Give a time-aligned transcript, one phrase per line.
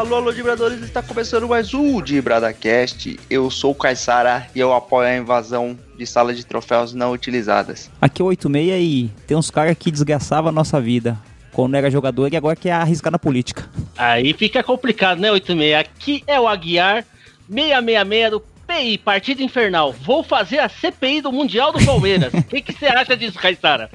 [0.00, 3.20] Alô, alô, Dibradores, está começando mais um DibradaCast.
[3.28, 7.90] Eu sou o Caissara e eu apoio a invasão de salas de troféus não utilizadas.
[8.00, 11.18] Aqui é o 86 e tem uns caras que desgraçavam a nossa vida
[11.52, 13.68] quando era jogador e agora quer arriscar na política.
[13.94, 15.74] Aí fica complicado, né, 86?
[15.74, 17.04] Aqui é o Aguiar
[17.50, 19.92] 666 do CPI, Partida Infernal.
[19.92, 22.32] Vou fazer a CPI do Mundial do Palmeiras.
[22.32, 23.90] O que, você acha disso, Caissara?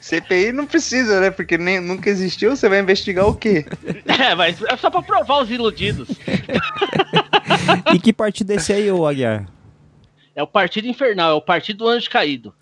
[0.00, 1.30] CPI não precisa, né?
[1.30, 3.66] Porque nem, nunca existiu, você vai investigar o quê?
[4.06, 6.08] É, mas é só pra provar os iludidos.
[7.94, 9.46] e que partido é esse aí, ô Aguiar?
[10.34, 12.52] É o Partido Infernal, é o Partido do Anjo Caído.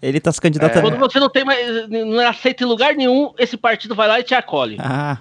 [0.00, 0.78] Ele tá se candidatando.
[0.78, 0.90] É.
[0.90, 1.88] Quando você não tem mais.
[1.88, 4.76] não aceita em lugar nenhum, esse partido vai lá e te acolhe.
[4.78, 5.18] Ah.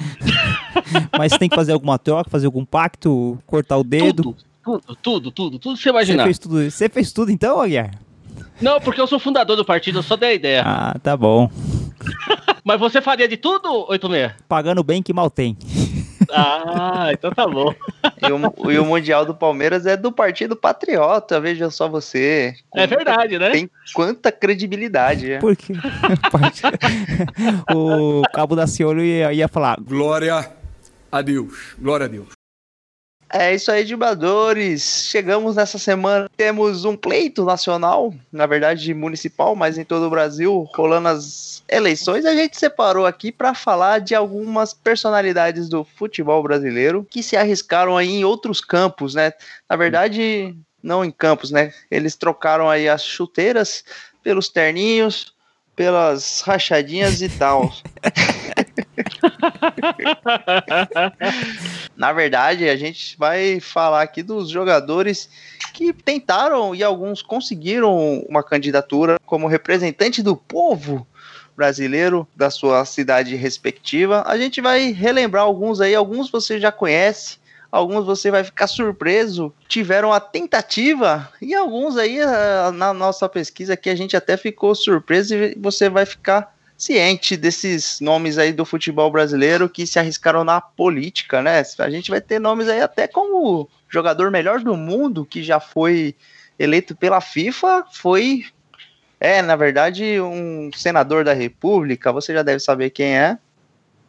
[1.16, 4.22] Mas tem que fazer alguma troca, fazer algum pacto, cortar o dedo.
[4.22, 6.24] Tudo, tudo, tudo, tudo, tudo você imaginar.
[6.24, 7.90] Você fez tudo, você fez tudo então, Aguiar?
[8.60, 10.62] Não, porque eu sou fundador do partido, eu só dei a ideia.
[10.64, 11.50] Ah, tá bom.
[12.64, 14.32] Mas você faria de tudo, 86?
[14.48, 15.56] Pagando bem que mal tem.
[16.30, 17.74] Ah, então tá bom.
[18.22, 22.54] E o, e o, Mundial do Palmeiras é do Partido Patriota, veja só você.
[22.74, 23.50] É verdade, né?
[23.50, 25.32] Tem quanta credibilidade.
[25.32, 25.38] É.
[25.38, 25.74] Por quê?
[27.74, 30.50] o Cabo da Ciolo ia, ia falar: Glória
[31.10, 32.35] a Deus, glória a Deus.
[33.38, 35.08] É isso aí, dibadores.
[35.10, 36.30] Chegamos nessa semana.
[36.34, 42.24] Temos um pleito nacional, na verdade municipal, mas em todo o Brasil, rolando as eleições.
[42.24, 47.96] A gente separou aqui para falar de algumas personalidades do futebol brasileiro que se arriscaram
[47.96, 49.34] aí em outros campos, né?
[49.68, 51.74] Na verdade, não em campos, né?
[51.90, 53.84] Eles trocaram aí as chuteiras
[54.22, 55.34] pelos terninhos,
[55.74, 57.70] pelas rachadinhas e tal.
[61.96, 65.30] Na verdade, a gente vai falar aqui dos jogadores
[65.72, 71.06] que tentaram e alguns conseguiram uma candidatura como representante do povo
[71.56, 74.22] brasileiro da sua cidade respectiva.
[74.26, 77.38] A gente vai relembrar alguns aí, alguns você já conhece,
[77.72, 83.72] alguns você vai ficar surpreso, tiveram a tentativa e alguns aí eh, na nossa pesquisa
[83.74, 88.64] aqui a gente até ficou surpreso e você vai ficar ciente desses nomes aí do
[88.64, 91.62] futebol brasileiro que se arriscaram na política, né?
[91.78, 96.14] A gente vai ter nomes aí até como jogador melhor do mundo que já foi
[96.58, 98.44] eleito pela FIFA, foi
[99.18, 103.38] é, na verdade, um senador da República, você já deve saber quem é,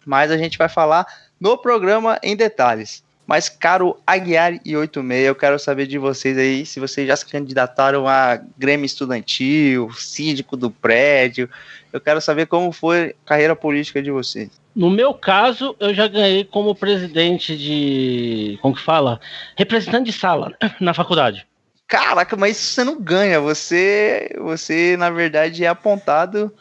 [0.05, 1.05] mas a gente vai falar
[1.39, 3.03] no programa em detalhes.
[3.27, 7.25] Mas, caro Aguiar e 86, eu quero saber de vocês aí se vocês já se
[7.25, 11.49] candidataram a Grêmio Estudantil, síndico do prédio.
[11.91, 14.49] Eu quero saber como foi a carreira política de vocês.
[14.73, 18.57] No meu caso, eu já ganhei como presidente de.
[18.61, 19.19] Como que fala?
[19.57, 21.45] Representante de sala na faculdade.
[21.85, 23.41] Caraca, mas você não ganha.
[23.41, 26.53] Você, você na verdade, é apontado.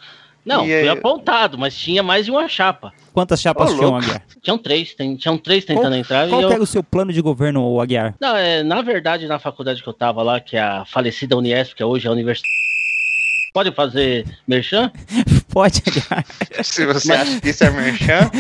[0.47, 0.89] Não, fui é...
[0.89, 2.93] apontado, mas tinha mais de uma chapa.
[3.13, 4.23] Quantas chapas oh, tinham, Aguiar?
[4.41, 6.29] Tinham três, tem, tinham três tentando qual, entrar.
[6.29, 6.53] Qual eu...
[6.53, 8.15] era o seu plano de governo, Aguiar?
[8.21, 11.75] Não, é, na verdade, na faculdade que eu tava lá, que é a falecida Uniesp,
[11.75, 12.49] que é hoje a Universidade.
[13.53, 14.93] Pode fazer merchan?
[15.51, 16.25] Pode, Aguiar.
[16.63, 17.21] Se você mas...
[17.23, 18.31] acha que isso é merchan.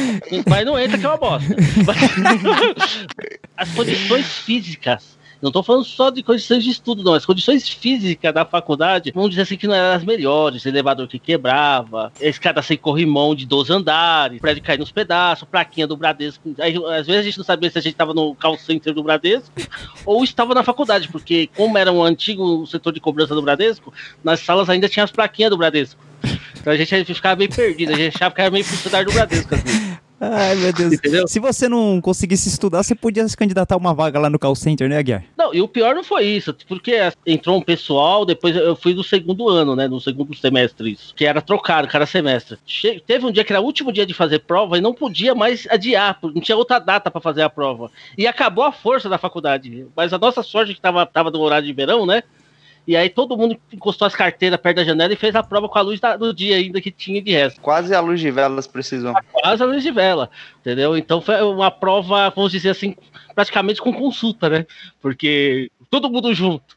[0.48, 1.56] Mas não entra que é uma bosta.
[3.56, 7.14] As condições físicas não estou falando só de condições de estudo, não.
[7.14, 10.64] As condições físicas da faculdade, vamos dizer assim, que não eram as melhores.
[10.64, 15.96] Elevador que quebrava, escada sem corrimão de 12 andares, prédio cair nos pedaços, plaquinha do
[15.96, 16.54] Bradesco.
[16.58, 19.02] Aí, às vezes a gente não sabia se a gente estava no call center do
[19.02, 19.52] Bradesco
[20.04, 23.92] ou estava na faculdade, porque como era um antigo setor de cobrança do Bradesco,
[24.24, 26.00] nas salas ainda tinha as plaquinhas do Bradesco.
[26.58, 29.54] Então a gente ficava meio perdido, a gente achava que era meio funcionário do Bradesco.
[29.54, 29.96] Assim.
[30.20, 30.94] Ai, meu Deus.
[30.94, 31.28] Entendeu?
[31.28, 34.54] Se você não conseguisse estudar, você podia se candidatar a uma vaga lá no call
[34.54, 35.24] center, né, Guiar?
[35.36, 36.94] Não, e o pior não foi isso, porque
[37.26, 41.26] entrou um pessoal, depois eu fui do segundo ano, né, no segundo semestre isso, que
[41.26, 42.58] era trocado cada semestre.
[42.66, 45.34] Che teve um dia que era o último dia de fazer prova e não podia
[45.34, 47.90] mais adiar, não tinha outra data para fazer a prova.
[48.16, 49.86] E acabou a força da faculdade.
[49.94, 52.22] Mas a nossa sorte que tava, tava no horário de verão, né?
[52.86, 55.78] E aí todo mundo encostou as carteiras perto da janela e fez a prova com
[55.78, 57.60] a luz da, do dia ainda que tinha de resto.
[57.60, 59.12] Quase a luz de velas precisou.
[59.32, 60.30] Quase a luz de vela,
[60.60, 60.96] entendeu?
[60.96, 62.94] Então foi uma prova, vamos dizer assim,
[63.34, 64.66] praticamente com consulta, né?
[65.00, 66.75] Porque todo mundo junto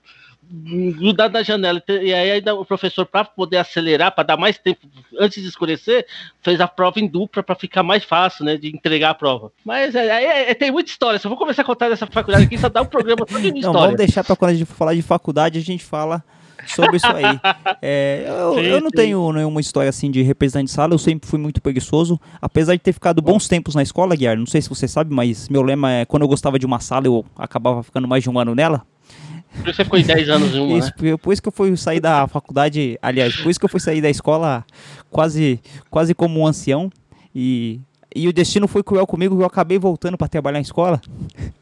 [0.49, 1.81] grudado na janela.
[1.87, 4.87] E aí ainda o professor, para poder acelerar, para dar mais tempo
[5.19, 6.05] antes de escurecer,
[6.41, 9.51] fez a prova em dupla para ficar mais fácil, né, de entregar a prova.
[9.63, 11.19] Mas é, é, é, tem muita história.
[11.19, 13.47] Se eu vou começar a contar dessa faculdade aqui, só dá um programa todo de
[13.47, 13.79] história.
[13.79, 16.23] vamos deixar para quando a gente falar de faculdade, a gente fala
[16.67, 17.23] sobre isso aí.
[17.81, 18.95] É, eu, sim, eu, não sim.
[18.95, 22.19] tenho nenhuma história assim de representante de sala, eu sempre fui muito preguiçoso.
[22.41, 25.47] Apesar de ter ficado bons tempos na escola, Guiar, não sei se você sabe, mas
[25.47, 28.37] meu lema é quando eu gostava de uma sala, eu acabava ficando mais de um
[28.37, 28.85] ano nela.
[29.61, 31.17] Por isso você ficou em 10 anos em uma, isso, né?
[31.17, 34.01] Por isso que eu fui sair da faculdade, aliás, por isso que eu fui sair
[34.01, 34.65] da escola
[35.09, 35.59] quase,
[35.89, 36.89] quase como um ancião.
[37.33, 37.79] E
[38.15, 40.99] e o destino foi cruel comigo eu acabei voltando para trabalhar em escola.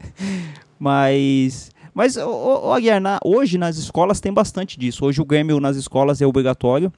[0.80, 5.04] mas mas o, Aguiar, na, hoje nas escolas tem bastante disso.
[5.04, 6.94] Hoje o Grêmio nas escolas é obrigatório.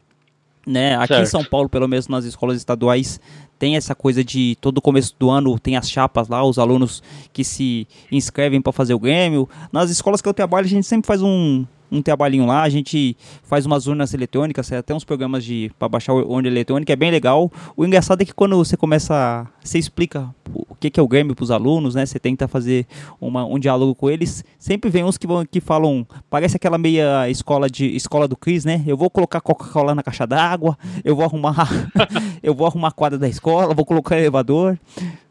[0.68, 0.96] Né?
[0.98, 1.24] Aqui certo.
[1.24, 3.20] em São Paulo, pelo menos nas escolas estaduais,
[3.60, 7.04] tem essa coisa de todo começo do ano tem as chapas lá, os alunos
[7.34, 9.48] que se inscrevem para fazer o Grêmio.
[9.72, 13.16] Nas escolas que eu trabalho, a gente sempre faz um, um trabalhinho lá, a gente
[13.44, 17.52] faz umas urnas eletrônicas, até uns programas de para baixar urna eletrônica, é bem legal.
[17.76, 21.44] O engraçado é que quando você começa, você explica o que, é o Grêmio para
[21.44, 22.06] os alunos, né?
[22.06, 22.86] Você tenta fazer
[23.20, 24.44] uma, um diálogo com eles.
[24.58, 28.66] Sempre vem uns que vão que falam, parece aquela meia escola de escola do Cris,
[28.66, 28.84] né?
[28.86, 31.70] Eu vou colocar Coca-Cola na caixa d'água, eu vou arrumar
[32.42, 34.78] eu vou arrumar a quadra da escola, vou colocar elevador.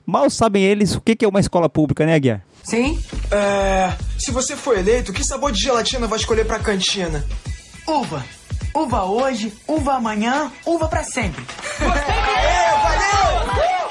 [0.04, 2.47] Mal sabem eles o que é uma escola pública, né, Guiar?
[2.68, 3.02] Sim.
[3.30, 3.94] É.
[4.18, 7.24] Se você for eleito, que sabor de gelatina vai escolher pra cantina?
[7.86, 8.22] Uva.
[8.74, 11.42] Uva hoje, uva amanhã, uva para sempre.
[11.80, 13.90] Aê, valeu!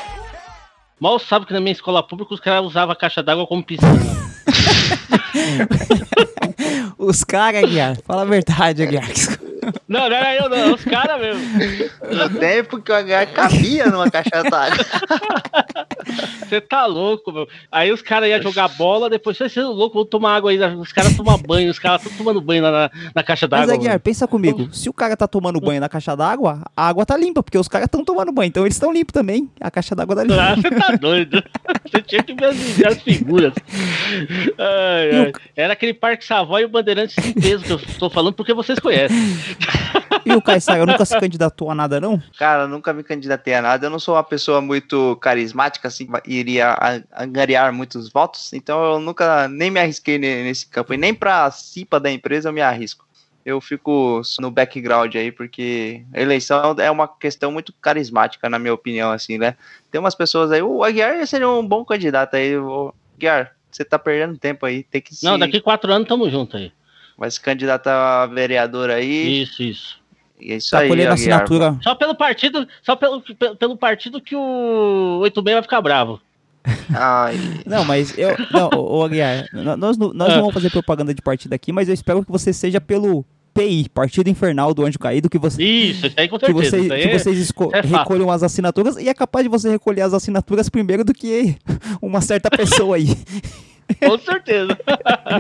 [1.00, 4.00] Mal sabe que na minha escola pública os caras usavam a caixa d'água como piscina.
[7.00, 9.08] os caras, Aguiar, fala a verdade, Aguiar.
[9.88, 11.42] Não, não era eu, não, os caras mesmo.
[12.12, 14.86] No tempo que o H cabia numa caixa d'água.
[16.40, 17.48] Você tá louco, meu.
[17.72, 20.60] Aí os caras iam jogar bola, depois você é louco, vou tomar água aí.
[20.76, 23.68] Os caras tomam banho, os caras estão tomando banho na, na caixa d'água.
[23.68, 24.70] Mas, Aguiar, pensa comigo.
[24.74, 27.68] Se o cara tá tomando banho na caixa d'água, a água tá limpa, porque os
[27.68, 28.48] caras estão tomando banho.
[28.48, 29.50] Então eles estão limpos também.
[29.60, 30.42] A caixa d'água tá limpa.
[30.42, 31.44] Ah, você tá doido.
[31.86, 32.56] Você tinha que ver
[32.88, 33.54] as figuras.
[34.58, 35.34] Ai, ai.
[35.56, 39.18] Era aquele Parque Savoy e o Bandeirantes peso que eu estou falando, porque vocês conhecem.
[40.26, 42.22] E o Caissara nunca se candidatou a nada, não?
[42.38, 43.86] Cara, nunca me candidatei a nada.
[43.86, 46.78] Eu não sou uma pessoa muito carismática, assim, iria
[47.18, 48.52] angariar muitos votos.
[48.52, 50.94] Então eu nunca nem me arrisquei nesse campo.
[50.94, 53.08] E nem pra CIPA da empresa eu me arrisco.
[53.46, 58.74] Eu fico no background aí, porque a eleição é uma questão muito carismática, na minha
[58.74, 59.56] opinião, assim, né?
[59.90, 62.58] Tem umas pessoas aí, o Aguiar seria um bom candidato aí.
[62.58, 66.58] O Aguiar, você tá perdendo tempo aí, tem que Não, daqui quatro anos tamo junto
[66.58, 66.74] aí.
[67.18, 69.42] Vai se candidatar a vereador aí.
[69.42, 69.98] Isso, isso.
[70.40, 71.78] E é isso tá aí, colhendo assinatura.
[71.82, 73.24] Só pelo partido, só pelo,
[73.58, 76.22] pelo partido que o 86 vai ficar bravo.
[76.94, 77.38] Ai.
[77.66, 78.36] Não, mas eu.
[78.52, 80.40] Não, ô, Aguiar, nós, nós não ah.
[80.40, 84.30] vamos fazer propaganda de partido aqui, mas eu espero que você seja pelo PI, Partido
[84.30, 85.64] Infernal do Anjo Caído, que você.
[85.64, 86.78] Isso, isso aí com certeza.
[86.78, 90.14] Que, você, que vocês é recolham as assinaturas e é capaz de você recolher as
[90.14, 91.56] assinaturas primeiro do que
[92.02, 93.08] uma certa pessoa aí.
[94.04, 94.78] Com certeza.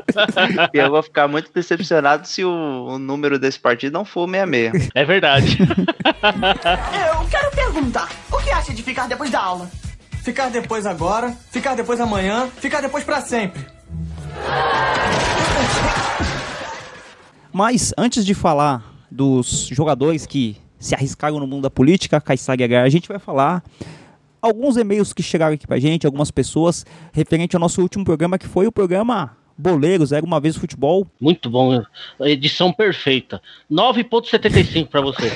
[0.73, 2.49] eu vou ficar muito decepcionado se o,
[2.88, 4.89] o, número desse partido não for 66.
[4.95, 5.57] É verdade.
[5.61, 9.69] eu quero perguntar: o que acha de ficar depois da aula?
[10.23, 13.65] Ficar depois agora, ficar depois amanhã, ficar depois para sempre.
[17.51, 22.83] Mas antes de falar dos jogadores que se arriscaram no mundo da política, Caissag H,
[22.83, 23.63] a gente vai falar
[24.41, 28.47] alguns e-mails que chegaram aqui pra gente, algumas pessoas, referente ao nosso último programa, que
[28.47, 31.07] foi o programa Boleiros, era uma vez futebol.
[31.19, 31.83] Muito bom,
[32.19, 33.41] edição perfeita.
[33.71, 35.31] 9.75 para você.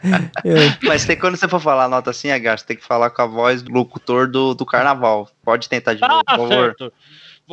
[0.82, 3.26] Mas tem quando você for falar nota assim, Agar, você tem que falar com a
[3.26, 5.28] voz do locutor do, do carnaval.
[5.44, 6.74] Pode tentar de novo, ah, por favor.
[6.78, 6.92] Certo.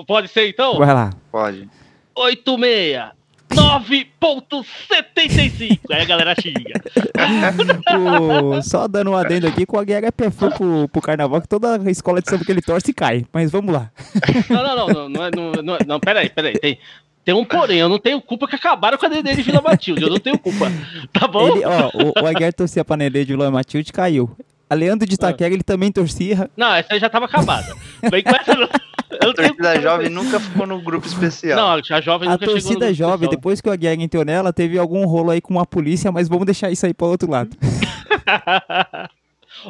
[0.07, 0.77] Pode ser então?
[0.77, 1.09] Vai lá.
[1.29, 1.69] Pode.
[2.15, 3.18] 86
[3.53, 5.79] 9.75.
[5.91, 6.82] Aí a galera xinga.
[7.98, 11.48] o, só dando um adendo aqui, com a guerra é perfil pro, pro carnaval, que
[11.48, 13.25] toda escola de samba que ele torce cai.
[13.34, 13.91] Mas vamos lá.
[14.50, 16.58] Não, não, não, não, não, não, não, não peraí, peraí.
[16.60, 16.77] Tem,
[17.25, 20.03] tem um porém, eu não tenho culpa que acabaram com a Nenê de Vila Matilde,
[20.03, 20.72] eu não tenho culpa.
[21.12, 21.48] Tá bom?
[21.48, 24.29] Ele, ó, o, o Aguiar torcia pra Nenê de Vila Matilde caiu.
[24.70, 26.48] A Leandro de Itaquera, ele também torcia.
[26.56, 27.75] Não, essa aí já tava acabada.
[28.10, 28.70] Vem com essa não.
[29.20, 31.58] A torcida jovem nunca ficou no grupo especial.
[31.60, 33.32] Não, a jovem a nunca torcida jovem, especial.
[33.32, 36.46] depois que o Aguiar entrou nela, teve algum rolo aí com a polícia, mas vamos
[36.46, 37.50] deixar isso aí para outro lado.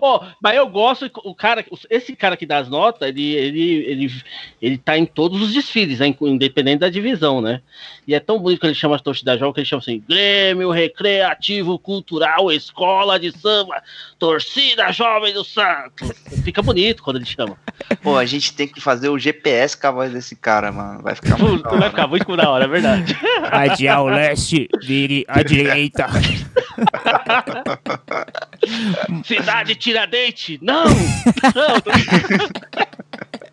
[0.02, 4.24] Oh, mas eu gosto, o cara, esse cara que dá as notas, ele, ele, ele,
[4.62, 7.62] ele tá em todos os desfiles, né, independente da divisão, né?
[8.08, 10.72] E é tão bonito que ele chama as torcidas jovens, que ele chama assim, Grêmio
[10.72, 13.82] Recreativo Cultural Escola de Samba,
[14.18, 16.12] Torcida Jovem do Santos.
[16.44, 17.58] Fica bonito quando ele chama.
[18.02, 21.02] Pô, a gente tem que fazer o GPS com a voz desse cara, mano.
[21.02, 21.90] Vai ficar muito Vai hora.
[21.90, 23.18] ficar muito da hora, é verdade.
[23.52, 26.08] Adiar o leste, vire à direita.
[29.24, 30.60] Cidade Tiradentes!
[30.62, 30.86] Não!
[30.86, 30.94] Não!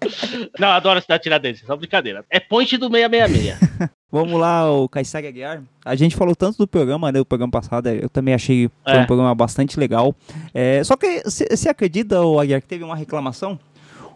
[0.59, 2.25] Não, adoro a Cidade Tiradentes, só brincadeira.
[2.31, 3.91] É ponte do 666.
[4.11, 5.63] Vamos lá, o Kaysag Aguiar.
[5.85, 7.21] A gente falou tanto do programa, né?
[7.21, 8.99] O programa passado, eu também achei é.
[8.99, 10.15] um programa bastante legal.
[10.55, 13.59] É, só que você acredita, o Aguiar, que teve uma reclamação?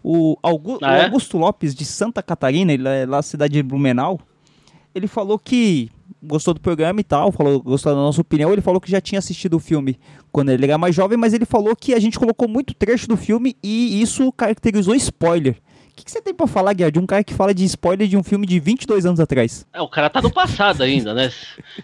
[0.03, 1.01] O, Augusto, ah, é?
[1.01, 4.19] o Augusto Lopes de Santa Catarina, ele é lá na cidade de Blumenau,
[4.95, 5.91] ele falou que
[6.23, 8.53] gostou do programa e tal, falou, gostou da nossa opinião.
[8.53, 9.99] Ele falou que já tinha assistido o filme
[10.31, 13.17] quando ele era mais jovem, mas ele falou que a gente colocou muito trecho do
[13.17, 15.57] filme e isso caracterizou spoiler.
[15.91, 18.09] O que, que você tem pra falar, Guilherme, de um cara que fala de spoiler
[18.09, 19.67] de um filme de 22 anos atrás?
[19.73, 21.31] É, o cara tá no passado ainda, né?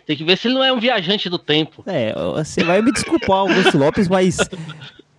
[0.06, 1.82] Tem que ver se ele não é um viajante do tempo.
[1.86, 4.38] É, você vai me desculpar, Augusto Lopes, mas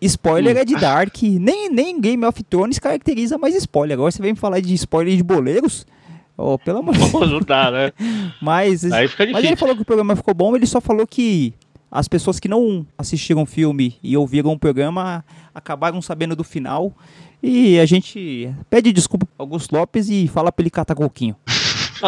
[0.01, 1.15] spoiler é de Dark.
[1.21, 3.95] Nem, nem Game of Thrones caracteriza mais spoiler.
[3.95, 5.85] Agora você vem me falar de spoiler de boleiros?
[6.37, 7.31] Oh, pelo amor de Deus.
[7.31, 7.91] Não dá, né?
[8.41, 9.49] Mas, Aí fica mas difícil.
[9.49, 11.53] ele falou que o programa ficou bom, ele só falou que
[11.91, 15.25] as pessoas que não assistiram o filme e ouviram o programa
[15.55, 16.93] acabaram sabendo do final.
[17.41, 21.35] E a gente pede desculpa pro Augusto Lopes e fala pra ele catar coquinho.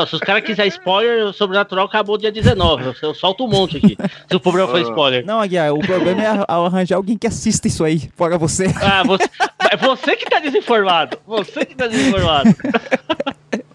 [0.07, 2.93] Se os caras quiserem spoiler, o Sobrenatural acabou dia 19.
[3.01, 3.97] Eu solto um monte aqui.
[4.29, 5.25] Se o problema for spoiler.
[5.25, 8.67] Não, Aguiar, o problema é arranjar alguém que assista isso aí, fora você.
[8.79, 9.27] Ah, você,
[9.71, 11.17] é você que tá desinformado.
[11.25, 12.49] Você que tá desinformado.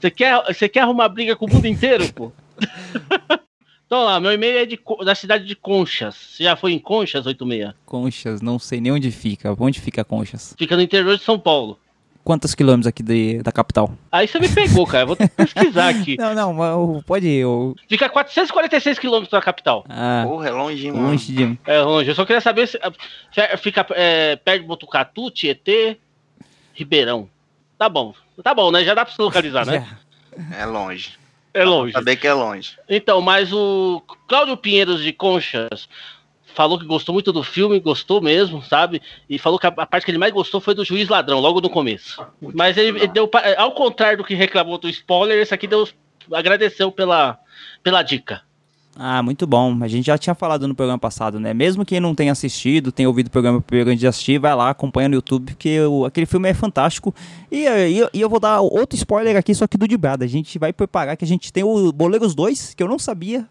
[0.00, 2.32] Você quer, você quer arrumar briga com o mundo inteiro, pô?
[3.86, 6.14] Então lá, meu e-mail é de, da cidade de Conchas.
[6.14, 7.72] Você já foi em Conchas, 86?
[7.86, 9.56] Conchas, não sei nem onde fica.
[9.58, 10.54] Onde fica Conchas?
[10.58, 11.78] Fica no interior de São Paulo.
[12.22, 13.90] Quantos quilômetros aqui de- da capital?
[14.12, 15.04] Aí você me pegou, cara.
[15.04, 16.18] Eu vou pesquisar aqui.
[16.18, 17.38] Não, não, pode ir.
[17.38, 19.86] eu- Fica a 446 quilômetros da capital.
[19.88, 21.06] Ah, Porra, é longe, hein, mano.
[21.08, 21.58] longe de.
[21.66, 22.10] É longe.
[22.10, 22.78] Eu só queria saber se
[23.32, 25.96] se fica é, perto de Botucatu, Tietê,
[26.74, 27.26] Ribeirão.
[27.78, 28.12] Tá bom.
[28.42, 28.84] Tá bom, né?
[28.84, 29.86] Já dá pra se localizar, né?
[30.56, 31.18] É longe.
[31.52, 31.92] É longe.
[31.92, 32.78] Saber que é longe.
[32.88, 35.88] Então, mas o Cláudio Pinheiros de Conchas
[36.54, 39.02] falou que gostou muito do filme, gostou mesmo, sabe?
[39.28, 41.70] E falou que a, parte que ele mais gostou foi do Juiz Ladrão, logo no
[41.70, 42.24] começo.
[42.40, 45.88] Mas ele, ele deu, ao contrário do que reclamou do spoiler, esse aqui deu,
[46.32, 47.38] agradeceu pela,
[47.82, 48.42] pela dica.
[49.00, 49.78] Ah, muito bom.
[49.80, 51.54] A gente já tinha falado no programa passado, né?
[51.54, 55.08] Mesmo quem não tenha assistido, tenha ouvido o programa primeiro de assistir, vai lá, acompanha
[55.08, 57.14] no YouTube, porque o- aquele filme é fantástico.
[57.50, 60.24] E, e eu- e eu vou dar outro spoiler aqui, só que do de brada.
[60.24, 63.46] A gente vai preparar que a gente tem o Boleiros 2, que eu não sabia,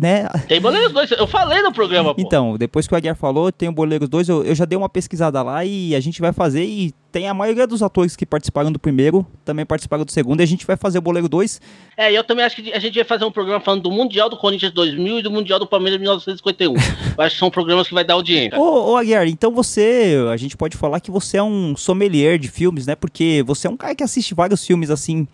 [0.00, 0.26] né?
[0.48, 2.20] Tem Boleiros 2, eu falei no programa, pô.
[2.20, 4.88] Então, depois que o Aguiar falou, tem o Boleiros 2, eu, eu já dei uma
[4.88, 6.64] pesquisada lá e a gente vai fazer.
[6.64, 10.42] E tem a maioria dos atores que participaram do primeiro, também participaram do segundo, e
[10.42, 11.60] a gente vai fazer o Boleiro 2.
[11.98, 14.30] É, e eu também acho que a gente vai fazer um programa falando do Mundial
[14.30, 16.72] do Corinthians 2000 e do Mundial do Palmeiras 1951.
[17.18, 18.58] eu acho que são programas que vai dar audiência.
[18.58, 22.48] Ô, ô Aguiar, então você, a gente pode falar que você é um sommelier de
[22.48, 22.94] filmes, né?
[22.94, 25.28] Porque você é um cara que assiste vários filmes assim,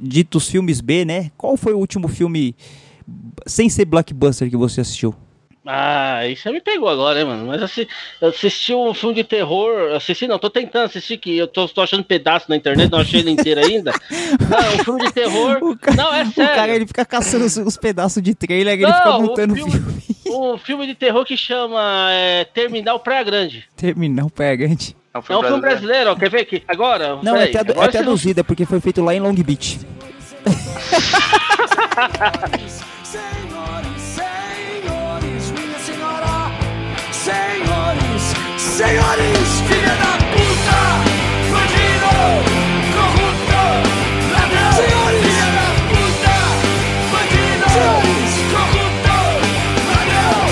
[0.00, 1.30] ditos filmes B, né?
[1.36, 2.54] Qual foi o último filme
[3.46, 5.14] sem ser blockbuster que você assistiu?
[5.68, 7.44] Ah, isso já me pegou agora, hein, mano.
[7.48, 7.88] Mas assim,
[8.20, 9.94] eu assisti um filme de terror.
[9.96, 13.18] Assisti, não, tô tentando assistir, que eu tô, tô achando pedaço na internet, não achei
[13.18, 13.92] ele inteiro ainda.
[14.48, 15.58] Não, um filme de terror.
[15.62, 16.54] O cara- não, é O sério.
[16.54, 19.56] cara, ele fica caçando os, os pedaços de trailer, ele Não, fica o montando o
[19.56, 20.02] filme- filme.
[20.28, 23.64] Um filme de terror que chama é, Terminal Praia Grande.
[23.76, 24.96] Terminar o pegante.
[25.12, 26.10] É um É filme um filme brasileiro.
[26.10, 26.14] ó.
[26.14, 26.62] Quer ver aqui?
[26.68, 27.18] Agora?
[27.24, 29.80] Não, é, tradu- agora é é porque foi feito lá em Long Beach.
[38.76, 40.78] senhores, filha da puta,
[41.48, 42.12] bandido,
[42.92, 43.62] corrupto,
[44.36, 46.36] ladrão, senhores, filha da puta,
[47.08, 49.16] bandido, senhores, corrupto,
[49.96, 50.44] ladrão,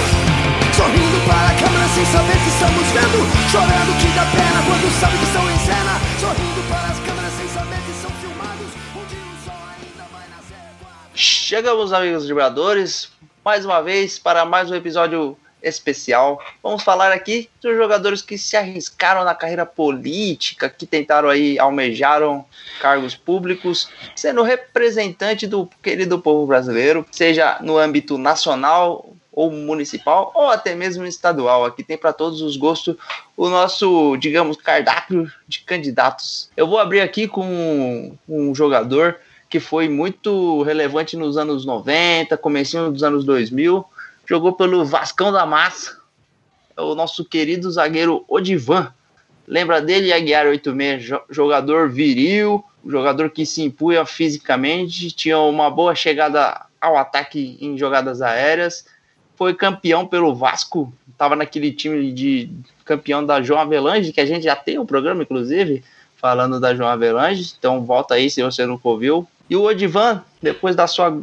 [0.73, 3.21] sorrindo para a câmera sem saber que estamos vendo,
[3.53, 7.49] chorando que dá pena quando sabe que estão em cena, sorrindo para as câmeras sem
[7.49, 10.57] saber que são filmados, um dia o sol ainda vai nascer.
[11.13, 13.13] Chegamos, amigos vibradores,
[13.45, 16.41] mais uma vez para mais um episódio especial.
[16.63, 22.45] Vamos falar aqui dos jogadores que se arriscaram na carreira política, que tentaram aí, almejaram
[22.81, 30.49] cargos públicos, sendo representante do querido povo brasileiro, seja no âmbito nacional ou municipal, ou
[30.49, 31.65] até mesmo estadual.
[31.65, 32.97] Aqui tem para todos os gostos
[33.37, 36.49] o nosso, digamos, cardápio de candidatos.
[36.57, 39.19] Eu vou abrir aqui com um jogador
[39.49, 43.85] que foi muito relevante nos anos 90, comecinho dos anos 2000,
[44.27, 45.99] jogou pelo Vascão da Massa,
[46.77, 48.93] é o nosso querido zagueiro Odivan.
[49.47, 55.95] Lembra dele, Aguiar 86, jo- jogador viril, jogador que se impunha fisicamente, tinha uma boa
[55.95, 58.87] chegada ao ataque em jogadas aéreas,
[59.37, 62.49] foi campeão pelo Vasco, estava naquele time de
[62.85, 65.83] campeão da João Avelange, que a gente já tem um programa, inclusive,
[66.17, 69.27] falando da João Avelange, então volta aí se você nunca ouviu.
[69.49, 71.15] E o Odivan, depois da sua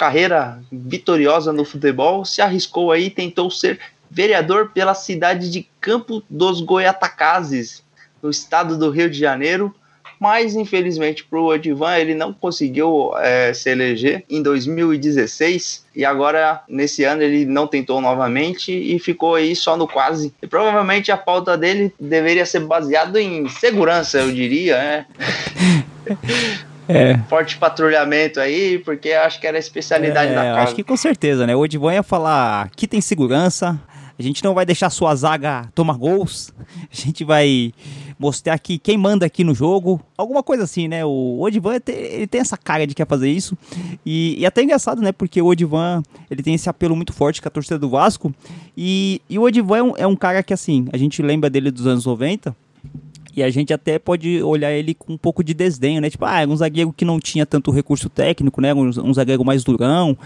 [0.00, 3.78] carreira vitoriosa no futebol, se arriscou aí tentou ser
[4.10, 7.84] vereador pela cidade de Campo dos Goiatacazes,
[8.22, 9.74] no estado do Rio de Janeiro,
[10.18, 16.62] mas infelizmente para o Odivan ele não conseguiu eh, se eleger em 2016 e agora
[16.66, 20.32] nesse ano ele não tentou novamente e ficou aí só no quase.
[20.40, 25.06] E provavelmente a pauta dele deveria ser baseada em segurança, eu diria, né?
[26.90, 27.18] É.
[27.28, 30.60] forte patrulhamento aí, porque acho que era a especialidade É, da casa.
[30.62, 31.54] acho que com certeza, né?
[31.56, 33.80] O Odivan ia falar: aqui tem segurança,
[34.18, 36.52] a gente não vai deixar sua zaga tomar gols,
[36.92, 37.72] a gente vai
[38.18, 41.02] mostrar aqui quem manda aqui no jogo, alguma coisa assim, né?
[41.06, 43.56] O Odivan ele tem- essa cara de que quer fazer isso,
[44.04, 45.10] e, e até engraçado, né?
[45.10, 48.30] Porque o Odivan ele tem esse apelo muito forte com a torcida do Vasco,
[48.76, 51.70] e, e o Odivan é um, é um cara que, assim, a gente lembra dele
[51.70, 52.54] dos anos 90.
[53.34, 56.10] E a gente até pode olhar ele com um pouco de desdenho, né?
[56.10, 58.74] Tipo, ah, era um zagueiro que não tinha tanto recurso técnico, né?
[58.74, 60.16] Um, um zagueiro mais durão,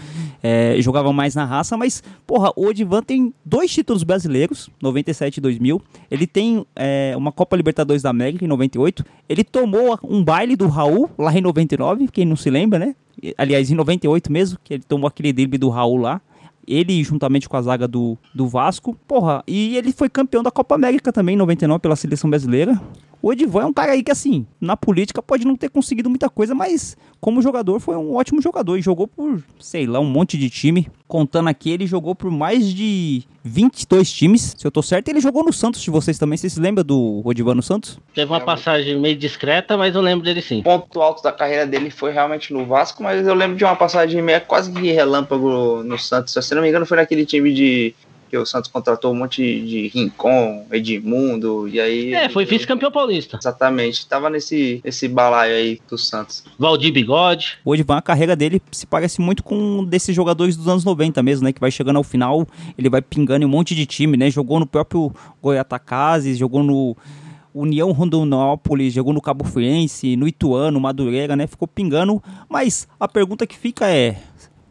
[0.41, 5.41] é, jogava mais na raça, mas, porra, o Odivan tem dois títulos brasileiros, 97 e
[5.41, 5.81] 2000.
[6.09, 9.05] Ele tem é, uma Copa Libertadores da América em 98.
[9.29, 12.95] Ele tomou um baile do Raul lá em 99, quem não se lembra, né?
[13.37, 16.21] Aliás, em 98 mesmo, que ele tomou aquele drible do Raul lá.
[16.67, 18.95] Ele juntamente com a zaga do, do Vasco.
[19.07, 22.79] Porra, e ele foi campeão da Copa América também em 99 pela seleção brasileira.
[23.25, 26.29] O Edivan é um cara aí que, assim, na política pode não ter conseguido muita
[26.29, 28.77] coisa, mas como jogador foi um ótimo jogador.
[28.77, 30.87] E jogou por, sei lá, um monte de time.
[31.07, 34.53] Contando aqui, ele jogou por mais de 22 times.
[34.55, 36.37] Se eu tô certo, ele jogou no Santos de vocês também.
[36.37, 37.99] Vocês se lembram do Odivan no Santos?
[38.13, 40.59] Teve uma passagem meio discreta, mas eu lembro dele sim.
[40.59, 43.75] O ponto alto da carreira dele foi realmente no Vasco, mas eu lembro de uma
[43.75, 46.31] passagem meio quase que relâmpago no Santos.
[46.33, 47.95] Se eu não me engano, foi naquele time de
[48.35, 52.13] que o Santos contratou um monte de Rincon, Edmundo, e aí.
[52.13, 53.37] É, foi vice-campeão paulista.
[53.41, 56.43] Exatamente, tava nesse, nesse balaio aí do Santos.
[56.59, 57.57] Valdir Bigode.
[57.63, 61.23] O Odivan, a carreira dele se parece muito com um desses jogadores dos anos 90
[61.23, 61.53] mesmo, né?
[61.53, 62.45] Que vai chegando ao final,
[62.77, 64.29] ele vai pingando em um monte de time, né?
[64.29, 66.95] Jogou no próprio Goiatacazes, jogou no
[67.53, 71.47] União Rondonópolis, jogou no Cabo Friense, no Ituano, Madureira, né?
[71.47, 72.21] Ficou pingando.
[72.49, 74.17] Mas a pergunta que fica é: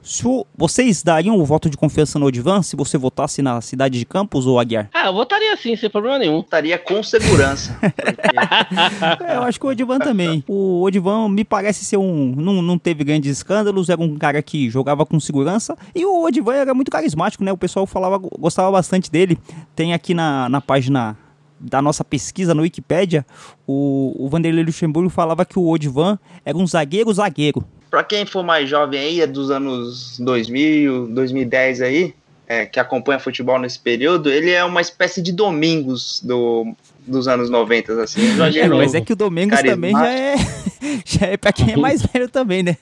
[0.05, 3.99] se o- vocês dariam o voto de confiança no Odivan se você votasse na cidade
[3.99, 4.89] de Campos ou Aguiar?
[4.93, 6.41] Ah, eu votaria sim, sem problema nenhum.
[6.41, 7.77] Estaria com segurança.
[7.81, 10.45] porque É, eu acho que o Odivan também.
[10.47, 12.35] O Odivan me parece ser um.
[12.37, 15.77] Não, não teve grandes escândalos, era um cara que jogava com segurança.
[15.95, 17.51] E o Odivan era muito carismático, né?
[17.53, 19.39] O pessoal falava, gostava bastante dele.
[19.75, 21.17] Tem aqui na, na página
[21.59, 23.25] da nossa pesquisa no Wikipedia,
[23.67, 27.65] o, o Vanderlei Luxemburgo falava que o Odivan era um zagueiro zagueiro.
[27.95, 32.13] Pra quem for mais jovem aí, é dos anos 2000, 2010 aí,
[32.45, 36.75] é, que acompanha futebol nesse período, ele é uma espécie de Domingos do,
[37.07, 38.21] dos anos 90, assim.
[38.61, 40.35] É, mas é que o Domingos também já é.
[41.07, 42.77] Já é pra quem é mais velho também, né?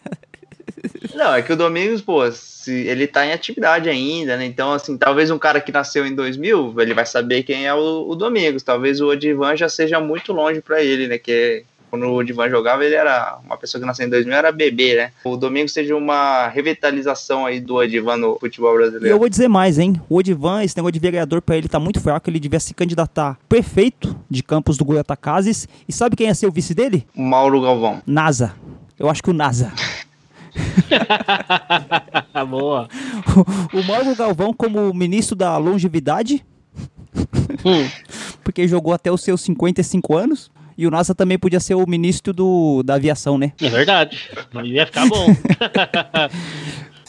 [1.15, 4.47] Não, é que o Domingos, pô, se ele tá em atividade ainda, né?
[4.47, 8.09] Então, assim, talvez um cara que nasceu em 2000, ele vai saber quem é o,
[8.09, 8.63] o Domingos.
[8.63, 11.19] Talvez o Odivan já seja muito longe pra ele, né?
[11.19, 14.97] Que quando o Odivan jogava, ele era uma pessoa que nasceu em 2000, era bebê,
[14.97, 15.13] né?
[15.23, 19.19] O Domingos seja uma revitalização aí do Odivan no futebol E eu brasileiro.
[19.19, 20.01] vou dizer mais, hein?
[20.09, 22.31] O Odivan, esse negócio de vereador pra ele tá muito fraco.
[22.31, 25.69] Ele devia se candidatar prefeito de Campos do Goiatacazes.
[25.87, 27.07] E sabe quem ia ser o vice dele?
[27.15, 28.01] O Mauro Galvão.
[28.07, 28.55] NASA.
[28.99, 29.71] Eu acho que o NASA.
[32.49, 32.89] Boa.
[33.73, 36.43] o Mauro Galvão como ministro da longevidade,
[37.65, 37.87] Hum.
[38.43, 40.51] porque jogou até os seus 55 anos.
[40.77, 43.53] E o NASA também podia ser o ministro do, da aviação, né?
[43.61, 44.31] É verdade.
[44.65, 45.27] Ia ficar bom.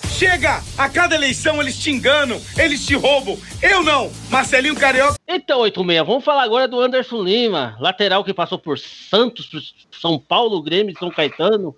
[0.09, 0.61] Chega!
[0.77, 3.37] A cada eleição eles te enganam, eles te roubam.
[3.61, 4.11] Eu não!
[4.29, 5.17] Marcelinho Carioca.
[5.27, 9.61] Então, 86, vamos falar agora do Anderson Lima, lateral que passou por Santos, por
[9.99, 11.75] São Paulo, Grêmio, São Caetano,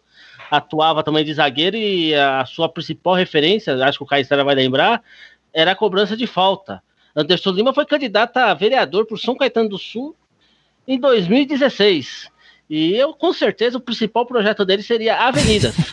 [0.52, 5.02] atuava também de zagueiro e a sua principal referência, acho que o Caissara vai lembrar,
[5.54, 6.84] era a cobrança de falta.
[7.16, 10.16] Anderson Lima foi candidato a vereador por São Caetano do Sul
[10.88, 12.30] em 2016.
[12.70, 15.76] E eu, com certeza, o principal projeto dele seria avenidas.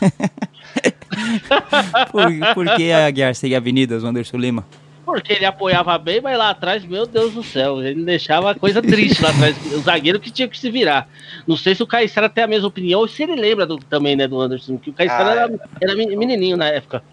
[2.11, 4.65] Por, por que a Guiar seria Avenidas, o Anderson Lima?
[5.05, 8.81] Porque ele apoiava bem, mas lá atrás, meu Deus do céu, ele deixava a coisa
[8.81, 9.55] triste lá atrás.
[9.73, 11.07] O zagueiro que tinha que se virar.
[11.45, 14.15] Não sei se o Caissara tem a mesma opinião ou se ele lembra do, também,
[14.15, 17.03] né, do Anderson, que o Caissara Ah, era, era men- menininho na época.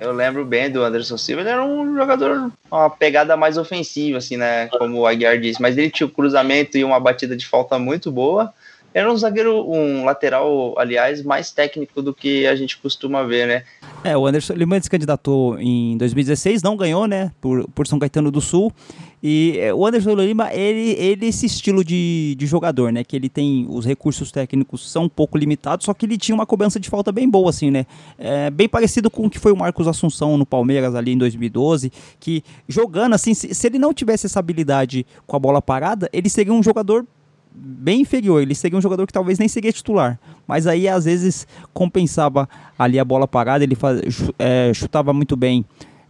[0.00, 4.38] Eu lembro bem do Anderson Silva, ele era um jogador, uma pegada mais ofensiva, assim,
[4.38, 4.66] né?
[4.68, 8.10] Como o Aguiar disse, mas ele tinha um cruzamento e uma batida de falta muito
[8.10, 8.52] boa.
[8.92, 13.62] Era um zagueiro, um lateral, aliás, mais técnico do que a gente costuma ver, né?
[14.02, 18.30] É, o Anderson Lima se candidatou em 2016, não ganhou, né, por, por São Caetano
[18.30, 18.72] do Sul.
[19.22, 23.28] E é, o Anderson Lima, ele, ele esse estilo de, de jogador, né, que ele
[23.28, 26.88] tem, os recursos técnicos são um pouco limitados, só que ele tinha uma cobrança de
[26.88, 27.84] falta bem boa, assim, né,
[28.18, 31.92] é, bem parecido com o que foi o Marcos Assunção no Palmeiras ali em 2012,
[32.18, 36.30] que jogando, assim, se, se ele não tivesse essa habilidade com a bola parada, ele
[36.30, 37.06] seria um jogador
[37.52, 38.40] bem inferior.
[38.40, 40.18] Ele seria um jogador que talvez nem seria titular.
[40.46, 43.64] Mas aí, às vezes, compensava ali a bola parada.
[43.64, 44.00] Ele faz,
[44.38, 45.64] é, chutava muito bem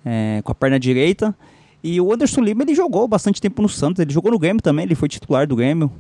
[0.05, 1.35] é, com a perna direita.
[1.83, 4.01] E o Anderson Lima, ele jogou bastante tempo no Santos.
[4.01, 4.85] Ele jogou no Grêmio também.
[4.85, 5.91] Ele foi titular do Grêmio.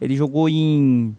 [0.00, 1.16] Ele jogou em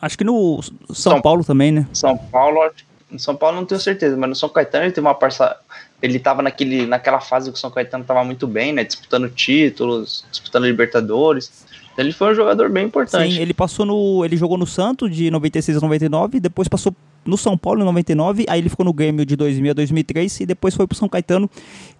[0.00, 1.86] Acho que no São, São- Paulo também, né?
[1.92, 2.70] São Paulo,
[3.10, 5.56] no São Paulo não tenho certeza, mas no São Caetano ele teve uma parça.
[6.02, 8.84] Ele tava naquele, naquela fase que o São Caetano tava muito bem, né?
[8.84, 11.64] Disputando títulos, disputando Libertadores.
[11.96, 13.34] Ele foi um jogador bem importante.
[13.34, 14.24] Sim, ele passou no.
[14.24, 18.44] Ele jogou no Santos de 96 a 99, depois passou no São Paulo em 99,
[18.48, 21.48] aí ele ficou no Grêmio de 2000 a 2003 e depois foi pro São Caetano.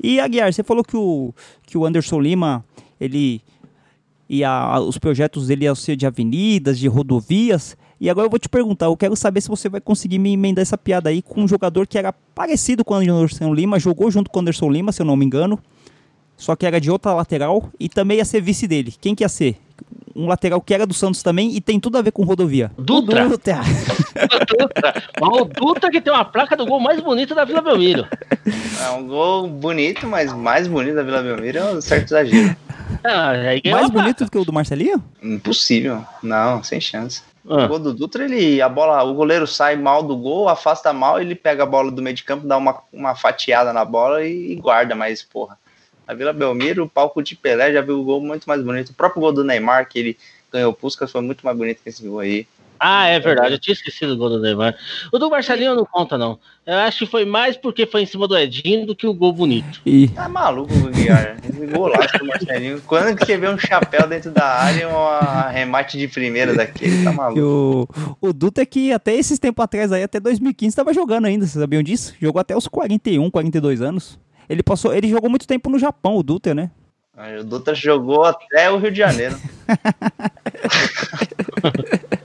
[0.03, 1.33] E Aguiar, você falou que o,
[1.67, 2.65] que o Anderson Lima,
[3.01, 3.41] ele.
[4.29, 7.77] ia os projetos dele iam ser de avenidas, de rodovias.
[8.01, 10.61] E agora eu vou te perguntar, eu quero saber se você vai conseguir me emendar
[10.61, 14.31] essa piada aí com um jogador que era parecido com o Anderson Lima, jogou junto
[14.31, 15.59] com o Anderson Lima, se eu não me engano.
[16.37, 18.93] Só que era de outra lateral e também ia ser vice dele.
[19.01, 19.57] Quem que ia ser?
[20.17, 22.71] Um lateral que era do Santos também e tem tudo a ver com rodovia.
[22.79, 23.27] Dutra.
[23.27, 23.61] O Dutra.
[24.47, 25.03] Dutra.
[25.21, 28.07] O Dutra que tem uma placa do gol mais bonito da Vila Belmiro.
[28.81, 32.57] É um gol bonito, mas mais bonito da Vila Belmiro é um certo exagero.
[33.03, 33.89] Ah, Mais a placa.
[33.91, 35.03] bonito do que o do Marcelinho?
[35.23, 36.05] Impossível.
[36.23, 37.23] Não, sem chance.
[37.45, 40.93] O Ah, gol do Dutra, ele, a bola, o goleiro sai mal do gol, afasta
[40.93, 44.25] mal, ele pega a bola do meio de campo, dá uma, uma fatiada na bola
[44.25, 45.59] e, e guarda, mas porra.
[46.07, 48.91] A Vila Belmiro, o palco de Pelé já viu o gol muito mais bonito.
[48.91, 50.19] O próprio gol do Neymar, que ele
[50.53, 52.47] ganhou o Puskas, foi muito mais bonito que esse gol aí.
[52.79, 54.77] Ah, é verdade, eu tinha esquecido o gol do Neymar.
[55.11, 56.39] O do Marcelinho não conta, não.
[56.67, 59.33] Eu acho que foi mais porque foi em cima do Edinho do que o gol
[59.33, 59.81] bonito.
[59.87, 61.39] E Tá maluco o Guiar.
[61.49, 62.83] Esse golaço do Marcelinho.
[62.87, 67.03] Quando que você vê um chapéu dentro da área e um remate de primeira daquele,
[67.05, 67.89] tá e maluco.
[68.21, 71.61] o, o Dutra que até esses tempos atrás aí, até 2015, estava jogando ainda, vocês
[71.61, 72.15] sabiam disso?
[72.21, 74.19] Jogou até os 41, 42 anos.
[74.49, 76.71] Ele passou, ele jogou muito tempo no Japão, o Dutra, né?
[77.17, 79.39] Aí O Dutra jogou até o Rio de Janeiro.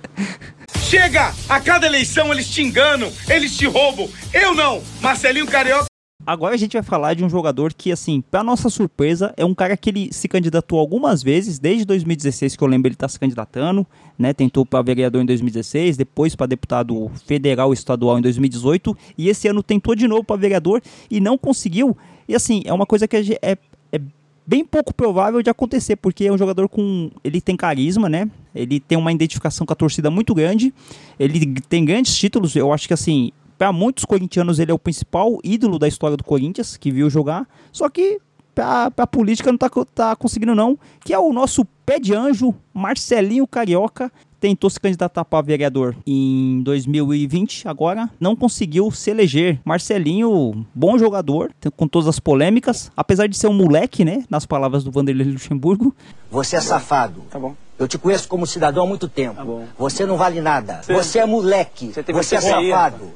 [0.89, 1.32] Chega!
[1.47, 4.10] A cada eleição eles te enganam, eles te roubam.
[4.34, 4.82] Eu não!
[5.01, 5.86] Marcelinho Carioca.
[6.25, 9.55] Agora a gente vai falar de um jogador que, assim, pra nossa surpresa, é um
[9.55, 13.17] cara que ele se candidatou algumas vezes, desde 2016, que eu lembro ele tá se
[13.17, 14.34] candidatando, né?
[14.34, 19.47] Tentou para vereador em 2016, depois para deputado federal e estadual em 2018, e esse
[19.47, 21.97] ano tentou de novo para vereador e não conseguiu.
[22.27, 23.58] E assim, é uma coisa que é,
[23.91, 24.01] é
[24.49, 27.12] bem pouco provável de acontecer, porque é um jogador com.
[27.23, 28.29] Ele tem carisma, né?
[28.53, 30.73] Ele tem uma identificação com a torcida muito grande.
[31.19, 32.55] Ele tem grandes títulos.
[32.55, 36.24] Eu acho que assim, para muitos corintianos, ele é o principal ídolo da história do
[36.24, 37.45] Corinthians, que viu jogar.
[37.74, 38.17] Só que
[38.56, 40.80] pra, pra política não tá, tá conseguindo, não.
[41.04, 44.10] Que é o nosso pé de anjo, Marcelinho Carioca.
[44.39, 49.60] Tentou se candidatar para vereador em 2020, agora não conseguiu se eleger.
[49.65, 54.24] Marcelinho, bom jogador, com todas as polêmicas, apesar de ser um moleque, né?
[54.30, 55.93] Nas palavras do Vanderlei Luxemburgo.
[56.32, 57.24] Você é safado.
[57.30, 57.54] Tá bom.
[57.78, 59.36] Eu te conheço como cidadão há muito tempo.
[59.36, 59.43] Tá.
[59.78, 60.80] Você não vale nada.
[60.88, 61.91] Você é moleque.
[61.91, 63.12] Você Você é safado.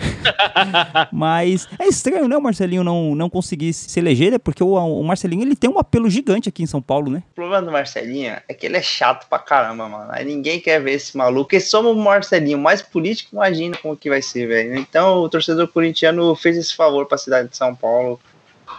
[1.12, 4.38] Mas é estranho, né, o Marcelinho não, não conseguir se eleger, né?
[4.38, 7.22] Porque o, o Marcelinho ele tem um apelo gigante aqui em São Paulo, né?
[7.32, 10.08] O problema do Marcelinho é que ele é chato pra caramba, mano.
[10.10, 11.54] Aí ninguém quer ver esse maluco.
[11.54, 14.76] E somos o Marcelinho, mais político, imagina como que vai ser, velho.
[14.76, 18.20] Então o torcedor corintiano fez esse favor pra cidade de São Paulo.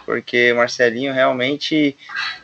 [0.06, 1.96] Porque o Marcelinho realmente,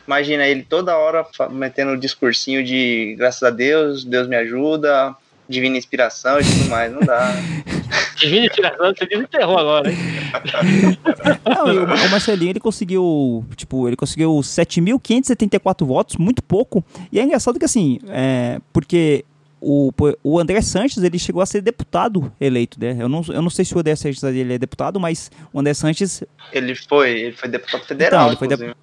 [0.07, 5.15] imagina ele toda hora metendo um discursinho de graças a Deus, Deus me ajuda,
[5.47, 6.91] divina inspiração e tudo mais.
[6.91, 7.33] Não dá.
[8.19, 9.97] Divina inspiração, você desenterrou agora, hein?
[11.55, 16.83] Não, e o, Marcelinho ele conseguiu, tipo, ele conseguiu 7.574 votos, muito pouco.
[17.11, 19.25] E é engraçado que assim, é, porque
[19.61, 19.91] o,
[20.23, 22.95] o André Sanches ele chegou a ser deputado eleito, né?
[22.99, 25.73] Eu não, eu não sei se o André Sanches ele é deputado, mas o André
[25.73, 28.75] Sanches Ele foi, ele foi deputado federal, Então, ele foi inclusive.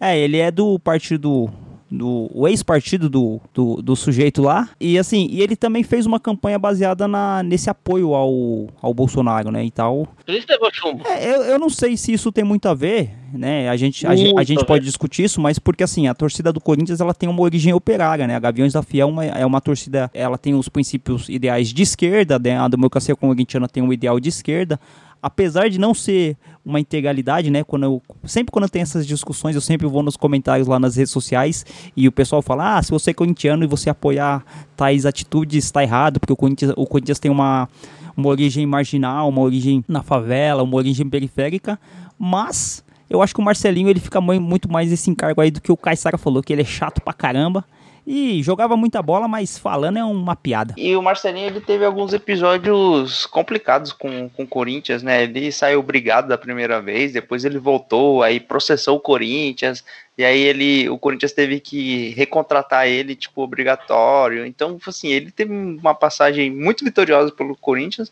[0.00, 1.50] É, ele é do partido.
[1.90, 4.68] Do o ex-partido do, do, do sujeito lá.
[4.80, 9.50] E assim, e ele também fez uma campanha baseada na, nesse apoio ao, ao Bolsonaro,
[9.50, 9.64] né?
[9.64, 10.06] E tal.
[10.24, 11.06] Por isso levou chumbo.
[11.06, 13.68] É, eu, eu não sei se isso tem muito a ver, né?
[13.68, 17.00] A gente, a, a gente pode discutir isso, mas porque assim, a torcida do Corinthians
[17.00, 18.36] ela tem uma origem operária, né?
[18.36, 21.82] A Gaviões da Fiel é uma, é uma torcida, ela tem os princípios ideais de
[21.82, 22.58] esquerda, né?
[22.58, 24.78] A democracia corintiana tem um ideal de esquerda.
[25.22, 27.64] Apesar de não ser uma integralidade, né?
[27.64, 31.10] Quando eu, sempre quando tem essas discussões, eu sempre vou nos comentários lá nas redes
[31.12, 31.64] sociais
[31.96, 34.44] e o pessoal fala: ah, se você é corintiano e você apoiar
[34.76, 37.68] tais atitudes, está errado, porque o Corinthians, o Corinthians tem uma,
[38.16, 41.78] uma origem marginal, uma origem na favela, uma origem periférica,
[42.18, 45.60] mas eu acho que o Marcelinho ele fica mui- muito mais esse encargo aí do
[45.60, 47.64] que o Caissara falou, que ele é chato pra caramba
[48.10, 50.72] e jogava muita bola, mas falando é uma piada.
[50.78, 55.24] E o Marcelinho ele teve alguns episódios complicados com, com o Corinthians, né?
[55.24, 59.84] Ele saiu brigado da primeira vez, depois ele voltou, aí processou o Corinthians,
[60.16, 64.46] e aí ele, o Corinthians teve que recontratar ele, tipo, obrigatório.
[64.46, 68.10] Então, assim, ele teve uma passagem muito vitoriosa pelo Corinthians,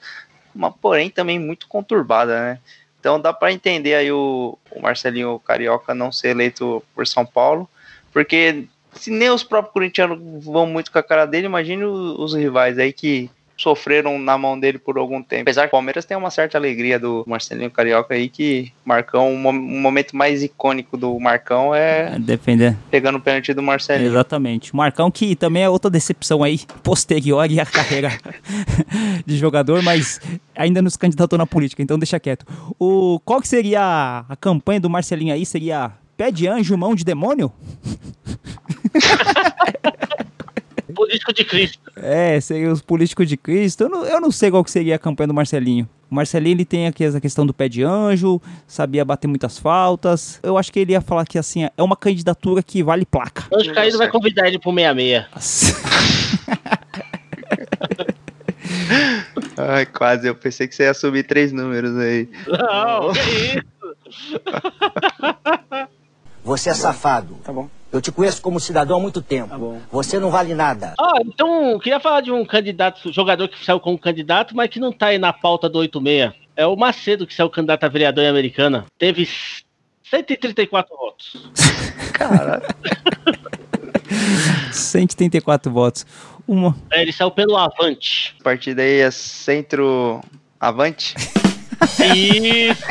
[0.55, 2.59] mas porém também muito conturbada, né?
[3.01, 7.67] Então dá para entender aí o, o Marcelinho Carioca não ser eleito por São Paulo,
[8.13, 8.67] porque
[8.99, 12.79] Se nem os próprios corintianos vão muito com a cara dele, imagine os, os rivais
[12.79, 15.41] aí que sofreram na mão dele por algum tempo.
[15.41, 19.37] Apesar que o Palmeiras tem uma certa alegria do Marcelinho Carioca aí, que Marcão, um,
[19.39, 22.77] mo- um momento mais icônico do Marcão é Defender.
[22.91, 24.11] pegando o pênalti do Marcelinho.
[24.11, 24.75] Exatamente.
[24.75, 28.11] O Marcão, que também é outra decepção aí, posterior à carreira
[29.25, 30.21] de jogador, mas
[30.55, 32.45] ainda nos candidatou na política, então deixa quieto.
[32.79, 35.47] O, qual que seria a, a campanha do Marcelinho aí?
[35.47, 37.51] Seria pé de anjo, mão de demônio?
[40.95, 41.79] Político de Cristo.
[41.97, 43.83] É, seria os políticos de Cristo.
[43.83, 45.87] Eu não, eu não sei qual que seria a campanha do Marcelinho.
[46.11, 50.41] O Marcelinho ele tem aqui essa questão do pé de anjo, sabia bater muitas faltas.
[50.43, 53.45] Eu acho que ele ia falar que assim, é uma candidatura que vale placa.
[53.53, 55.77] Anjo Caído vai convidar ele pro 66.
[59.57, 60.29] Ai, quase.
[60.29, 62.29] Eu pensei que você ia subir três números aí.
[62.47, 63.77] Não, que isso?
[66.45, 67.37] Você é safado.
[67.43, 67.69] Tá bom.
[67.97, 69.81] Eu te conheço como cidadão há muito tempo.
[69.91, 70.93] Você não vale nada.
[71.01, 74.93] Ah, então, queria falar de um candidato, jogador que saiu como candidato, mas que não
[74.93, 76.33] tá aí na pauta do 86.
[76.55, 78.85] É o Macedo, que saiu candidato a vereador em Americana.
[78.99, 79.27] Teve
[80.11, 81.51] 134 votos.
[82.13, 82.63] Caralho.
[84.73, 86.07] 134 votos.
[86.47, 86.77] Uma.
[86.93, 88.37] É, ele saiu pelo Avante.
[88.41, 90.21] A partir daí é centro
[90.61, 91.15] avante.
[92.15, 92.83] Isso.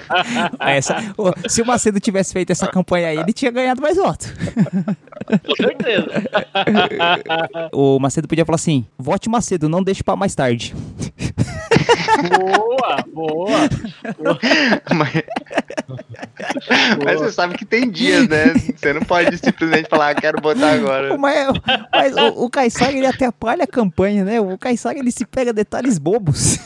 [0.60, 4.32] Essa, Ô, se o Macedo tivesse feito essa campanha aí, ele tinha ganhado mais votos.
[5.46, 6.10] Com certeza.
[7.72, 10.74] O Macedo podia falar assim: vote Macedo, não deixe pra mais tarde.
[13.12, 13.68] Boa,
[14.18, 14.38] boa.
[14.94, 15.12] Mas...
[17.04, 18.54] Mas você sabe que tem dias, né?
[18.76, 21.16] Você não pode simplesmente falar, ah, quero botar agora.
[21.18, 21.48] Mas,
[21.92, 24.40] mas o, o Caissara, ele atrapalha a campanha, né?
[24.40, 26.58] O Caissara, ele se pega detalhes bobos.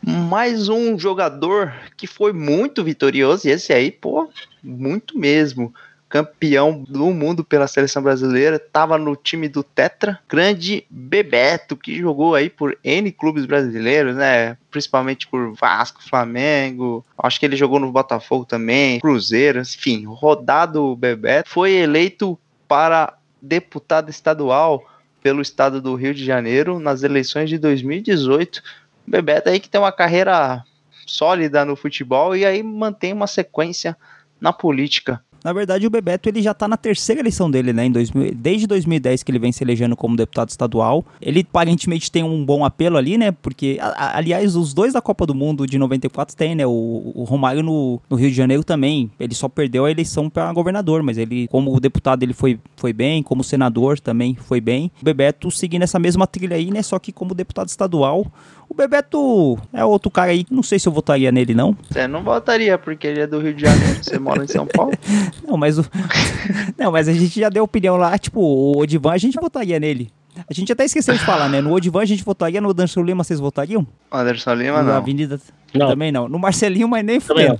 [0.00, 4.30] Mais um jogador que foi muito vitorioso, e esse aí, pô,
[4.62, 5.74] muito mesmo.
[6.08, 12.34] Campeão do mundo pela seleção brasileira, tava no time do Tetra, grande Bebeto, que jogou
[12.34, 14.56] aí por N clubes brasileiros, né?
[14.70, 21.50] Principalmente por Vasco, Flamengo, acho que ele jogou no Botafogo também, Cruzeiro, enfim, rodado Bebeto.
[21.50, 24.84] Foi eleito para deputado estadual
[25.22, 28.62] pelo estado do Rio de Janeiro nas eleições de 2018.
[29.06, 30.64] Bebeto aí que tem uma carreira
[31.06, 33.96] sólida no futebol e aí mantém uma sequência
[34.40, 35.22] na política.
[35.48, 37.86] Na verdade, o Bebeto ele já tá na terceira eleição dele, né?
[37.86, 41.02] Em 2000, desde 2010 que ele vem se elegendo como deputado estadual.
[41.22, 43.32] Ele aparentemente tem um bom apelo ali, né?
[43.32, 46.66] Porque, a- a- aliás, os dois da Copa do Mundo de 94 tem, né?
[46.66, 49.10] O, o Romário no, no Rio de Janeiro também.
[49.18, 53.22] Ele só perdeu a eleição para governador, mas ele, como deputado, ele foi, foi bem,
[53.22, 54.90] como senador também foi bem.
[55.00, 56.82] O Bebeto seguindo essa mesma trilha aí, né?
[56.82, 58.26] Só que como deputado estadual.
[58.68, 61.76] O Bebeto é outro cara aí, não sei se eu votaria nele, não.
[61.90, 64.92] Você não votaria porque ele é do Rio de Janeiro, você mora em São Paulo.
[65.46, 65.84] Não, mas o...
[66.76, 70.10] Não, mas a gente já deu opinião lá, tipo, o Odivan a gente votaria nele.
[70.48, 71.60] A gente até esqueceu de falar, né?
[71.60, 73.86] No Odivan a gente votaria, no Anderson Lima vocês votariam?
[74.12, 74.96] Anderson Lima Na não.
[74.98, 75.40] Avenida
[75.74, 75.88] Não.
[75.88, 76.28] também não.
[76.28, 77.58] No Marcelinho, mas nem fudendo.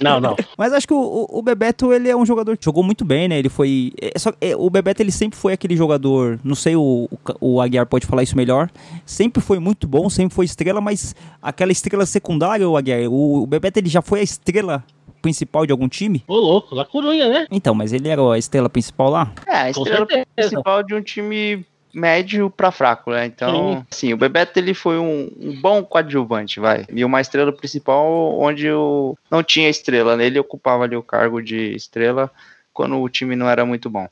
[0.00, 0.36] Não, não.
[0.56, 3.38] Mas acho que o, o- Bebeto, ele é um jogador que jogou muito bem, né?
[3.38, 3.92] Ele foi...
[4.00, 6.38] é só- é, o Bebeto, ele sempre foi aquele jogador...
[6.42, 7.08] Não sei, o,
[7.40, 8.70] o, Aguiar pode falar isso melhor.
[9.04, 13.08] Sempre foi muito bom, sempre foi estrela, mas aquela estrela secundária, o Aguiar...
[13.10, 14.84] O, o Bebeto, ele já foi a estrela
[15.22, 16.22] principal de algum time?
[16.28, 17.46] Ô, louco, La Corunha, né?
[17.50, 19.32] Então, mas ele era a estrela principal lá?
[19.46, 23.24] É, a estrela principal de um time médio pra fraco, né?
[23.26, 26.84] Então, sim, o Bebeto ele foi um, um bom coadjuvante, vai.
[26.92, 30.26] E uma estrela principal onde o, não tinha estrela, né?
[30.26, 32.30] Ele ocupava ali o cargo de estrela
[32.72, 34.08] quando o time não era muito bom.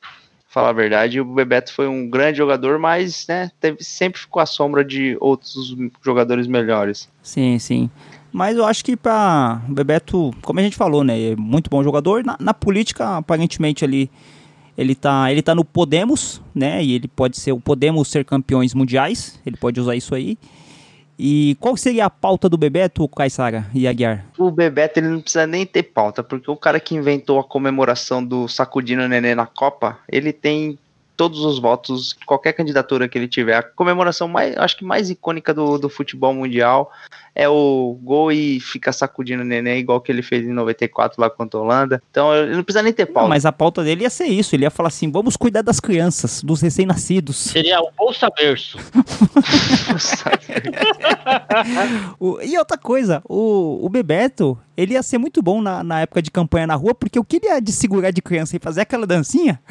[0.48, 4.46] Falar a verdade, o Bebeto foi um grande jogador, mas né, teve, sempre ficou à
[4.46, 7.08] sombra de outros jogadores melhores.
[7.22, 7.90] Sim, sim.
[8.30, 11.82] Mas eu acho que para o Bebeto, como a gente falou, né, é muito bom
[11.82, 12.22] jogador.
[12.22, 14.10] Na, na política, aparentemente ali ele
[14.94, 16.82] tá, ele tá no Podemos, né?
[16.82, 19.40] E ele pode ser o Podemos ser campeões mundiais.
[19.44, 20.38] Ele pode usar isso aí.
[21.18, 24.24] E qual seria a pauta do Bebeto, Caissara e Aguiar?
[24.38, 28.24] O Bebeto ele não precisa nem ter pauta, porque o cara que inventou a comemoração
[28.24, 30.78] do sacudindo nenê na Copa, ele tem
[31.16, 33.54] todos os votos, qualquer candidatura que ele tiver.
[33.54, 36.90] A comemoração mais, acho que mais icônica do, do futebol mundial
[37.34, 41.30] é o gol e fica sacudindo o nenê, igual que ele fez em 94 lá
[41.30, 42.02] contra a Holanda.
[42.10, 43.28] Então ele não precisa nem ter Não, pauta.
[43.30, 44.54] mas a pauta dele ia ser isso.
[44.54, 47.36] Ele ia falar assim: vamos cuidar das crianças, dos recém-nascidos.
[47.36, 48.78] Seria o Bolsa Berço.
[52.18, 56.22] O- e outra coisa, o, o Bebeto, ele ia ser muito bom na, na época
[56.22, 58.82] de campanha na rua, porque o que ele ia de segurar de criança e fazer
[58.82, 59.60] aquela dancinha.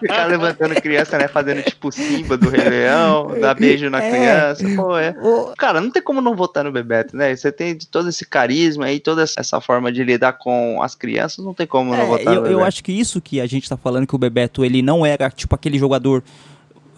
[0.00, 1.26] Ficar levantando criança, né?
[1.28, 4.10] Fazendo tipo Simba do Rei Leão, dar beijo na É.
[4.10, 4.64] criança.
[4.76, 5.14] Pô, é.
[5.20, 7.34] O- Cara, não tem como não votar no Bebeto, né?
[7.34, 11.54] Você tem todo esse carisma aí, toda essa forma de lidar com as crianças, não
[11.54, 12.64] tem como não É, votar eu, no eu Bebeto.
[12.64, 15.54] acho que isso que a gente tá falando que o Bebeto ele não era tipo
[15.54, 16.22] aquele jogador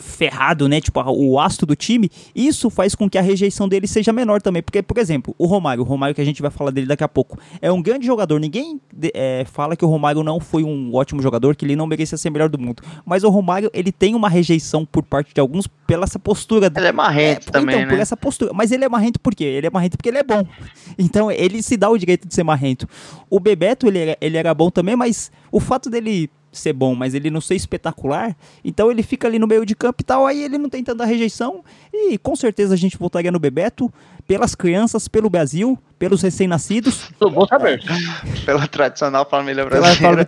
[0.00, 0.80] ferrado, né?
[0.80, 4.62] Tipo, o astro do time, isso faz com que a rejeição dele seja menor também.
[4.62, 7.08] Porque, por exemplo, o Romário, o Romário que a gente vai falar dele daqui a
[7.08, 8.38] pouco, é um grande jogador.
[8.38, 8.80] Ninguém
[9.14, 12.30] é, fala que o Romário não foi um ótimo jogador, que ele não merecia ser
[12.30, 12.82] melhor do mundo.
[13.04, 16.86] Mas o Romário, ele tem uma rejeição por parte de alguns pela essa postura Ele
[16.86, 18.02] é marrento é, também, então, por né?
[18.02, 18.52] essa postura.
[18.52, 19.44] Mas ele é marrento por quê?
[19.44, 20.44] Ele é marrento porque ele é bom.
[20.98, 22.86] Então, ele se dá o direito de ser marrento.
[23.30, 27.14] O Bebeto, ele era, ele era bom também, mas o fato dele ser bom, mas
[27.14, 30.42] ele não ser espetacular, então ele fica ali no meio de campo e tal, aí
[30.42, 31.64] ele não tem tanta rejeição.
[31.92, 33.92] E com certeza a gente votaria no Bebeto,
[34.26, 37.10] pelas crianças, pelo Brasil, pelos recém-nascidos.
[37.18, 37.82] Tô bom saber.
[38.46, 40.26] Pela tradicional família brasileira.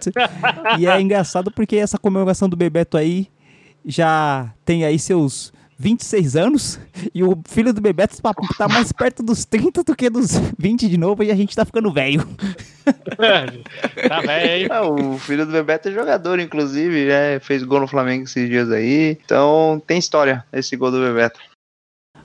[0.79, 3.29] E é engraçado porque essa comemoração do Bebeto aí
[3.85, 6.81] já tem aí seus 26 anos
[7.15, 10.89] e o filho do Bebeto tá, tá mais perto dos 30 do que dos 20
[10.89, 12.27] de novo e a gente tá ficando velho.
[14.09, 14.73] tá velho.
[14.73, 17.41] Ah, o filho do Bebeto é jogador, inclusive, né?
[17.41, 19.19] Fez gol no Flamengo esses dias aí.
[19.25, 21.41] Então tem história esse gol do Bebeto.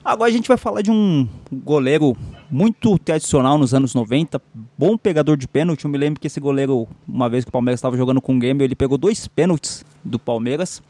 [0.04, 2.16] Agora a gente vai falar de um goleiro
[2.50, 4.40] muito tradicional nos anos 90,
[4.76, 5.84] bom pegador de pênalti.
[5.84, 8.38] Eu me lembro que esse goleiro, uma vez que o Palmeiras estava jogando com o
[8.38, 10.82] Grêmio, ele pegou dois pênaltis do Palmeiras.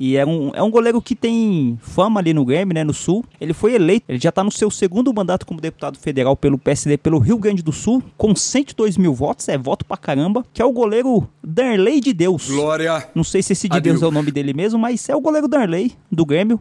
[0.00, 3.24] E é um, é um goleiro que tem fama ali no Grêmio, né, no Sul.
[3.40, 6.96] Ele foi eleito, ele já está no seu segundo mandato como deputado federal pelo PSD
[6.96, 10.64] pelo Rio Grande do Sul, com 102 mil votos, é voto pra caramba, que é
[10.64, 12.48] o goleiro Darley de Deus.
[12.48, 14.00] Glória Não sei se esse de Deus.
[14.00, 16.60] é o nome dele mesmo, mas é o goleiro Darley, do Grêmio.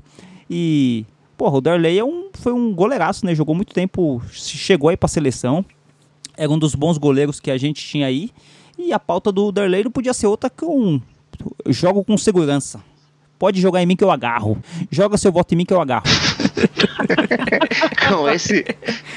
[0.50, 1.06] E,
[1.38, 3.36] porra, o Darley é um, foi um goleiraço, né?
[3.36, 5.63] Jogou muito tempo, chegou aí pra seleção.
[6.36, 8.32] Era um dos bons goleiros que a gente tinha aí.
[8.80, 11.00] E a pauta do Darley não podia ser outra que um.
[11.67, 12.82] Jogo com segurança.
[13.39, 14.58] Pode jogar em mim que eu agarro.
[14.91, 16.04] Joga seu voto em mim que eu agarro.
[18.10, 18.65] com, esse,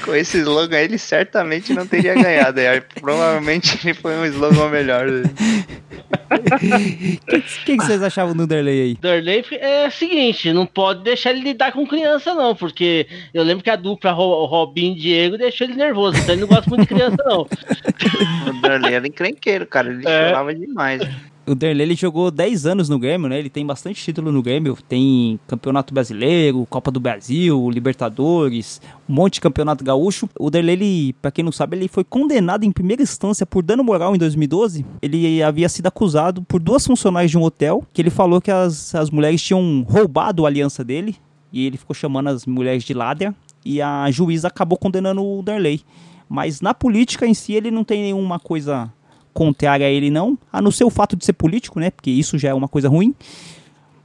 [0.05, 2.59] com esse slogan aí, ele certamente não teria ganhado.
[2.59, 5.07] Aí, provavelmente ele foi um slogan melhor.
[5.09, 8.97] O que, que, que vocês achavam do Darley aí?
[9.01, 13.63] Darley é o seguinte, não pode deixar ele lidar com criança, não, porque eu lembro
[13.63, 16.81] que a dupla Ro- Robinho e Diego deixou ele nervoso, então ele não gosta muito
[16.81, 17.41] de criança, não.
[17.41, 19.89] O Darley era encrenqueiro, cara.
[19.89, 20.27] Ele É.
[20.29, 21.01] chorava demais.
[21.45, 23.39] O Derlei ele jogou 10 anos no Grêmio, né?
[23.39, 24.77] Ele tem bastante título no Grêmio.
[24.87, 30.29] Tem Campeonato Brasileiro, Copa do Brasil, Libertadores, um monte de campeonato gaúcho.
[30.39, 33.83] O Derlei, ele, pra quem não sabe, ele foi condenado em primeira instância por dano
[33.83, 34.85] moral em 2012.
[35.01, 38.93] Ele havia sido acusado por duas funcionárias de um hotel, que ele falou que as,
[38.93, 41.15] as mulheres tinham roubado a aliança dele.
[41.51, 43.33] E ele ficou chamando as mulheres de ladra.
[43.65, 45.81] E a juíza acabou condenando o Derlei.
[46.29, 48.91] Mas na política em si, ele não tem nenhuma coisa
[49.33, 51.89] contrária a ele não, a não ser o fato de ser político, né?
[51.91, 53.13] Porque isso já é uma coisa ruim.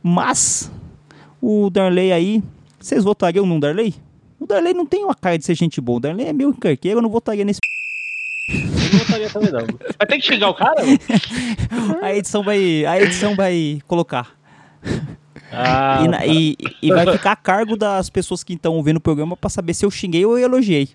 [0.02, 0.70] Mas
[1.40, 2.42] o Darley aí,
[2.78, 3.94] vocês votariam no Darley?
[4.38, 5.96] O Darley não tem uma cara de ser gente boa.
[5.96, 7.58] O Darley é meio encarqueiro, eu não votaria nesse.
[8.48, 9.60] Eu não votaria também, não.
[9.98, 10.76] Vai ter que xingar o cara?
[12.02, 14.36] A edição vai, a edição vai colocar.
[15.52, 19.00] Ah, E, na- e- e vai ficar a cargo das pessoas que estão ouvindo o
[19.00, 20.88] programa pra saber se eu xinguei ou eu elogiei.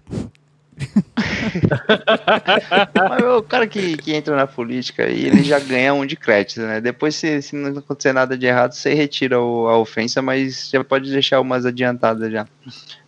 [3.09, 6.61] Mas o cara que, que entra na política aí, ele já ganha um de crédito,
[6.61, 6.79] né?
[6.81, 10.83] Depois, se, se não acontecer nada de errado, você retira o- a ofensa, mas já
[10.83, 12.45] pode deixar umas adiantadas já.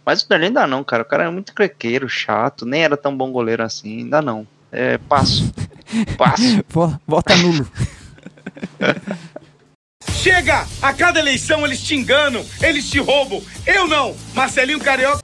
[0.06, 1.04] Mas o Darley ainda não, cara.
[1.04, 4.46] O cara é muito crequeiro, chato, nem era tão bom goleiro assim, ainda não.
[4.72, 5.52] É, passo.
[6.18, 6.64] Passo.
[7.08, 7.68] Vota nulo.
[10.10, 10.66] Chega!
[10.82, 13.42] A cada eleição eles te enganam, eles te roubam.
[13.66, 14.16] Eu não!
[14.34, 15.22] Marcelinho Carioca.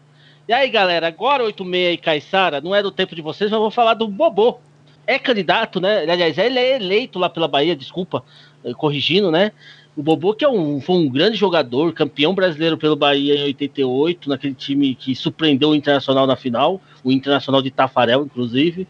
[0.49, 3.61] E aí, galera, agora 86 e Caissara, não é do tempo de vocês, mas eu
[3.61, 4.57] vou falar do Bobô.
[5.05, 6.11] É candidato, né?
[6.11, 8.23] Aliás, ele é eleito lá pela Bahia, desculpa,
[8.63, 9.51] eh, corrigindo, né?
[9.95, 14.27] O Bobô, que é um, foi um grande jogador, campeão brasileiro pelo Bahia em 88,
[14.27, 18.87] naquele time que surpreendeu o Internacional na final, o Internacional de Tafarel, inclusive.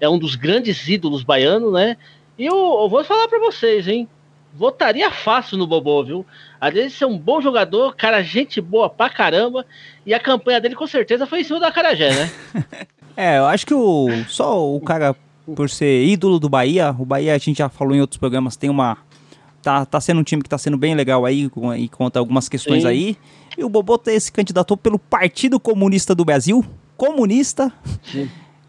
[0.00, 1.96] É um dos grandes ídolos baianos, né?
[2.38, 4.08] E eu, eu vou falar pra vocês, hein?
[4.52, 6.26] Votaria fácil no Bobô, viu?
[6.60, 9.64] Além de ser um bom jogador, cara, gente boa pra caramba.
[10.04, 12.30] E a campanha dele com certeza foi em cima da Carajé, né?
[13.16, 15.14] É, eu acho que o só o cara
[15.54, 18.70] por ser ídolo do Bahia, o Bahia a gente já falou em outros programas, tem
[18.70, 18.96] uma
[19.62, 22.82] tá, tá sendo um time que tá sendo bem legal aí e conta algumas questões
[22.82, 22.88] Sim.
[22.88, 23.16] aí.
[23.58, 26.64] E o Bobota se candidatou pelo Partido Comunista do Brasil,
[26.96, 27.72] comunista.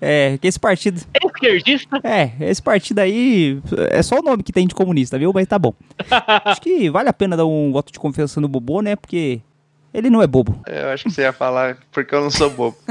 [0.02, 2.00] É, que esse partido, Esquerdista.
[2.04, 5.32] é, esse partido aí é só o nome que tem de comunista, viu?
[5.32, 5.76] Mas tá bom.
[6.44, 8.96] Acho que vale a pena dar um voto de confiança no Bobô, né?
[8.96, 9.40] Porque
[9.94, 10.60] Ele não é bobo.
[10.68, 12.78] Eu acho que você ia falar porque eu não sou bobo.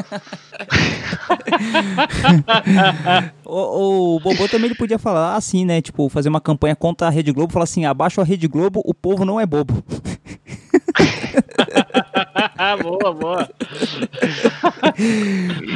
[3.44, 5.80] o, o Bobô também ele podia falar assim, né?
[5.80, 8.94] Tipo, fazer uma campanha contra a Rede Globo, falar assim, abaixo a Rede Globo, o
[8.94, 9.82] povo não é bobo.
[12.82, 13.50] boa, boa.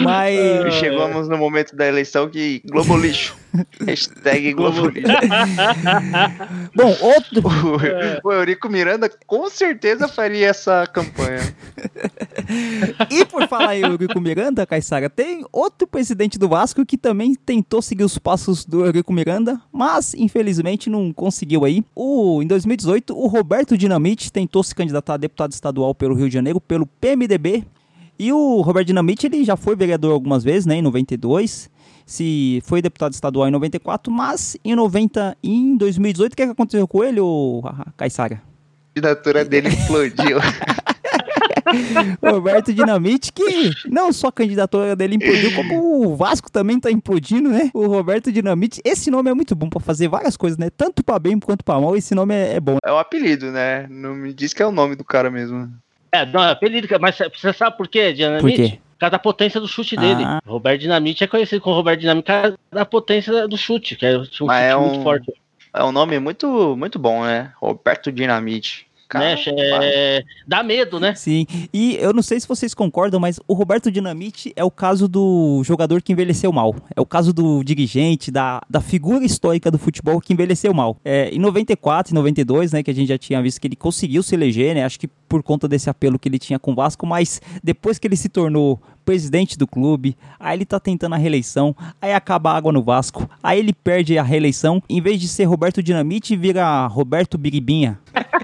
[0.03, 0.75] Mas.
[0.75, 3.37] Chegamos no momento da eleição que Globo lixo.
[3.87, 5.09] Hashtag Globo lixo.
[6.75, 7.43] Bom, outro.
[8.25, 11.41] O, o Eurico Miranda com certeza faria essa campanha.
[13.11, 17.81] e por falar em Eurico Miranda, Caissara, tem outro presidente do Vasco que também tentou
[17.81, 21.85] seguir os passos do Eurico Miranda, mas infelizmente não conseguiu aí.
[21.95, 26.35] O, em 2018, o Roberto Dinamite tentou se candidatar a deputado estadual pelo Rio de
[26.35, 27.65] Janeiro, pelo PMDB.
[28.19, 31.71] E o Roberto Dinamite, ele já foi vereador algumas vezes, né, em 92
[32.07, 36.53] se foi deputado estadual em 94, mas em 90, em 2018, o que, é que
[36.53, 37.63] aconteceu com ele, o
[37.97, 38.35] Caissara?
[38.35, 40.39] A candidatura dele explodiu.
[42.23, 47.49] Roberto Dinamite, que não só a candidatura dele implodiu, como o Vasco também tá implodindo,
[47.49, 47.71] né?
[47.73, 50.69] O Roberto Dinamite, esse nome é muito bom para fazer várias coisas, né?
[50.71, 52.77] Tanto para bem quanto para mal, esse nome é, é, bom.
[52.85, 53.87] É um apelido, né?
[53.89, 55.73] Não me diz que é o nome do cara mesmo.
[56.15, 58.43] É, não, é apelido, mas você sabe por quê, Dinamite?
[58.43, 58.79] Por quê?
[58.93, 60.23] Por causa da potência do chute dele.
[60.25, 60.41] Ah.
[60.47, 64.17] Roberto Dinamite é conhecido como Roberto Dinamite por causa da potência do chute, que é
[64.17, 65.33] um chute é um, muito forte.
[65.73, 67.53] É um nome muito, muito bom, né?
[67.61, 68.87] Roberto Dinamite.
[69.09, 69.43] Cara, né?
[69.83, 70.25] é...
[70.47, 71.15] Dá medo, né?
[71.15, 71.47] Sim.
[71.73, 75.63] E eu não sei se vocês concordam, mas o Roberto Dinamite é o caso do
[75.65, 76.75] jogador que envelheceu mal.
[76.95, 80.97] É o caso do dirigente, da, da figura histórica do futebol que envelheceu mal.
[81.05, 84.23] É, em 94 e 92, né, que a gente já tinha visto que ele conseguiu
[84.23, 84.85] se eleger, né?
[84.85, 88.07] Acho que por conta desse apelo que ele tinha com o Vasco, mas depois que
[88.07, 92.57] ele se tornou presidente do clube, aí ele tá tentando a reeleição, aí acaba a
[92.57, 96.87] água no Vasco, aí ele perde a reeleição, em vez de ser Roberto Dinamite, vira
[96.87, 97.99] Roberto Biribinha.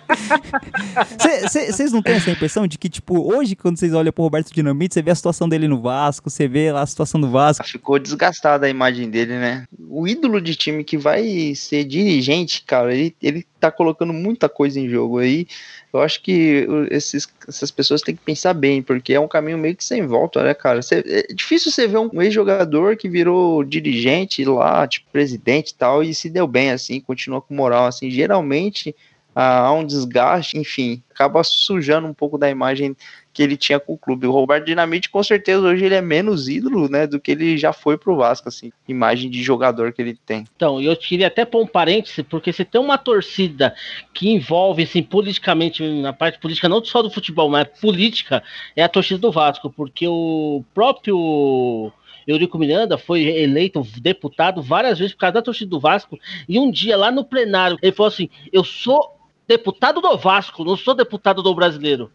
[1.48, 4.94] Vocês não têm essa impressão de que, tipo, hoje, quando vocês olham pro Roberto Dinamite,
[4.94, 7.66] você vê a situação dele no Vasco, você vê lá a situação do Vasco.
[7.66, 9.66] Ficou desgastada a imagem dele, né?
[9.88, 14.80] O ídolo de time que vai ser dirigente, cara, ele, ele tá colocando muita coisa
[14.80, 15.46] em jogo aí.
[15.92, 19.74] Eu acho que esses, essas pessoas têm que pensar bem, porque é um caminho meio
[19.74, 20.82] que sem volta, né, cara?
[20.82, 26.02] Cê, é difícil você ver um ex-jogador que virou dirigente lá, tipo, presidente e tal,
[26.02, 28.08] e se deu bem, assim, continua com moral, assim.
[28.10, 28.94] Geralmente
[29.34, 32.96] há um desgaste, enfim, acaba sujando um pouco da imagem
[33.32, 34.26] que ele tinha com o clube.
[34.26, 37.72] O Roberto Dinamite, com certeza, hoje ele é menos ídolo, né, do que ele já
[37.72, 40.44] foi pro Vasco, assim, imagem de jogador que ele tem.
[40.56, 43.72] Então, eu queria até pôr um parêntese, porque se tem uma torcida
[44.12, 48.42] que envolve, assim, politicamente, na parte política, não só do futebol, mas política,
[48.74, 51.92] é a torcida do Vasco, porque o próprio
[52.26, 56.18] Eurico Miranda foi eleito deputado várias vezes por causa da torcida do Vasco,
[56.48, 59.19] e um dia lá no plenário, ele falou assim, eu sou
[59.50, 62.08] deputado do Vasco, não sou deputado do brasileiro.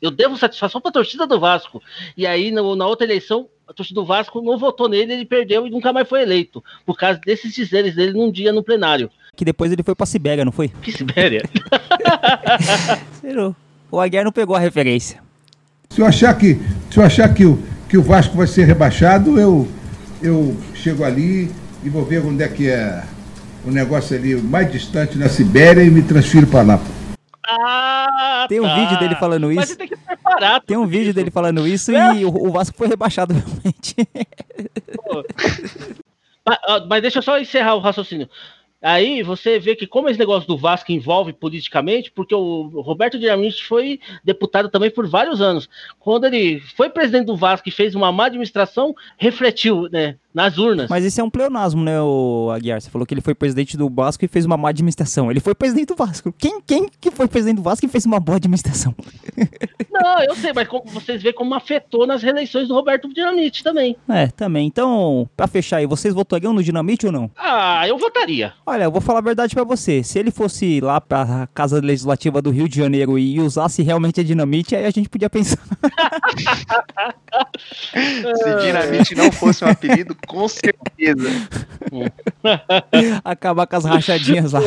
[0.00, 1.82] Eu devo satisfação para a torcida do Vasco.
[2.14, 5.66] E aí, no, na outra eleição, a torcida do Vasco não votou nele, ele perdeu
[5.66, 6.62] e nunca mais foi eleito.
[6.84, 9.10] Por causa desses dizeres dele num dia no plenário.
[9.34, 10.68] Que depois ele foi para Sibéria, não foi?
[10.68, 11.42] Que Sibéria?
[13.90, 15.22] o Aguiar não pegou a referência.
[15.88, 16.58] Se eu achar que,
[16.90, 17.58] se eu achar que, o,
[17.88, 19.66] que o Vasco vai ser rebaixado, eu,
[20.22, 21.50] eu chego ali
[21.82, 23.02] e vou ver onde é que é
[23.64, 26.80] o negócio ali mais distante na Sibéria e me transfiro para lá.
[27.46, 28.74] Ah, tem um tá.
[28.74, 29.60] vídeo dele falando isso.
[29.60, 30.60] Mas tem que preparar.
[30.62, 31.14] Tem um vídeo isso.
[31.14, 32.16] dele falando isso é.
[32.16, 33.96] e o, o, Vasco foi rebaixado realmente.
[36.46, 36.58] mas,
[36.88, 38.28] mas deixa eu só encerrar o raciocínio.
[38.82, 43.62] Aí você vê que como esse negócio do Vasco envolve politicamente, porque o Roberto Dinamite
[43.62, 45.68] foi deputado também por vários anos.
[45.98, 50.16] Quando ele foi presidente do Vasco e fez uma má administração, refletiu, né?
[50.32, 50.88] Nas urnas.
[50.88, 52.80] Mas esse é um pleonasmo, né, o Aguiar?
[52.80, 55.30] Você falou que ele foi presidente do Vasco e fez uma má administração.
[55.30, 56.32] Ele foi presidente do Vasco.
[56.36, 58.94] Quem, quem que foi presidente do Vasco e fez uma boa administração?
[59.90, 63.96] Não, eu sei, mas como vocês veem como afetou nas reeleições do Roberto Dinamite também.
[64.08, 64.66] É, também.
[64.66, 67.30] Então, pra fechar aí, vocês votariam no Dinamite ou não?
[67.36, 68.54] Ah, eu votaria.
[68.64, 70.02] Olha, eu vou falar a verdade para você.
[70.02, 74.24] Se ele fosse lá pra Casa Legislativa do Rio de Janeiro e usasse realmente a
[74.24, 75.60] Dinamite, aí a gente podia pensar.
[77.94, 81.28] Se Dinamite não fosse um apelido, com certeza.
[83.24, 84.60] Acabar com as rachadinhas lá.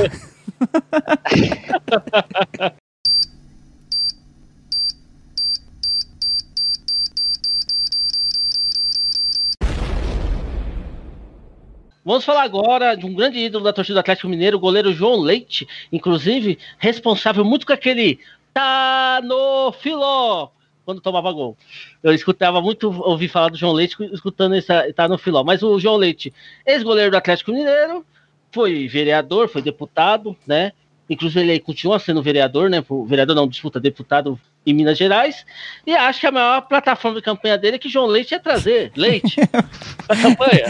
[12.06, 15.22] Vamos falar agora de um grande ídolo da torcida do Atlético Mineiro, o goleiro João
[15.22, 18.20] Leite, inclusive responsável muito com aquele
[18.54, 20.50] tá no filó
[20.86, 21.58] quando tomava gol.
[22.02, 25.44] Eu escutava muito ouvir falar do João Leite, escutando essa, tá no filó.
[25.44, 26.34] Mas o João Leite,
[26.66, 28.06] ex-goleiro do Atlético Mineiro,
[28.52, 30.72] foi vereador, foi deputado, né?
[31.10, 32.84] Inclusive, ele continua sendo vereador, né?
[33.08, 35.46] Vereador não, disputa deputado em Minas Gerais.
[35.86, 38.92] E acho que a maior plataforma de campanha dele é que João Leite ia trazer
[38.96, 39.36] leite
[40.08, 40.66] pra campanha.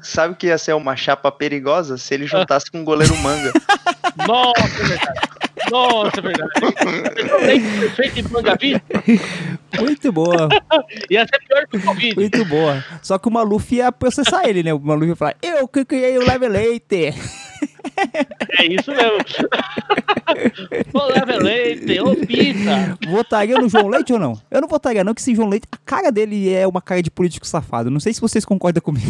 [0.00, 3.52] Sabe que ia ser uma chapa perigosa se ele juntasse com o goleiro manga.
[4.26, 5.20] Nossa, é verdade.
[5.70, 6.50] Nossa, é verdade.
[7.46, 8.82] Leite perfeito em Mangavi
[9.78, 10.48] Muito boa,
[11.10, 12.14] ia ser pior que o Covid.
[12.14, 12.84] muito boa.
[13.02, 14.72] Só que o Maluf ia processar ele, né?
[14.72, 17.14] O Maluf ia falar, eu que criei o Leve Leite.
[18.58, 19.18] É isso mesmo.
[20.94, 22.98] Ô, leite, ô pizza.
[23.08, 24.40] Votaria no João Leite ou não?
[24.50, 27.10] Eu não votaria não, que esse João Leite, a cara dele é uma cara de
[27.10, 27.90] político safado.
[27.90, 29.06] Não sei se vocês concordam comigo.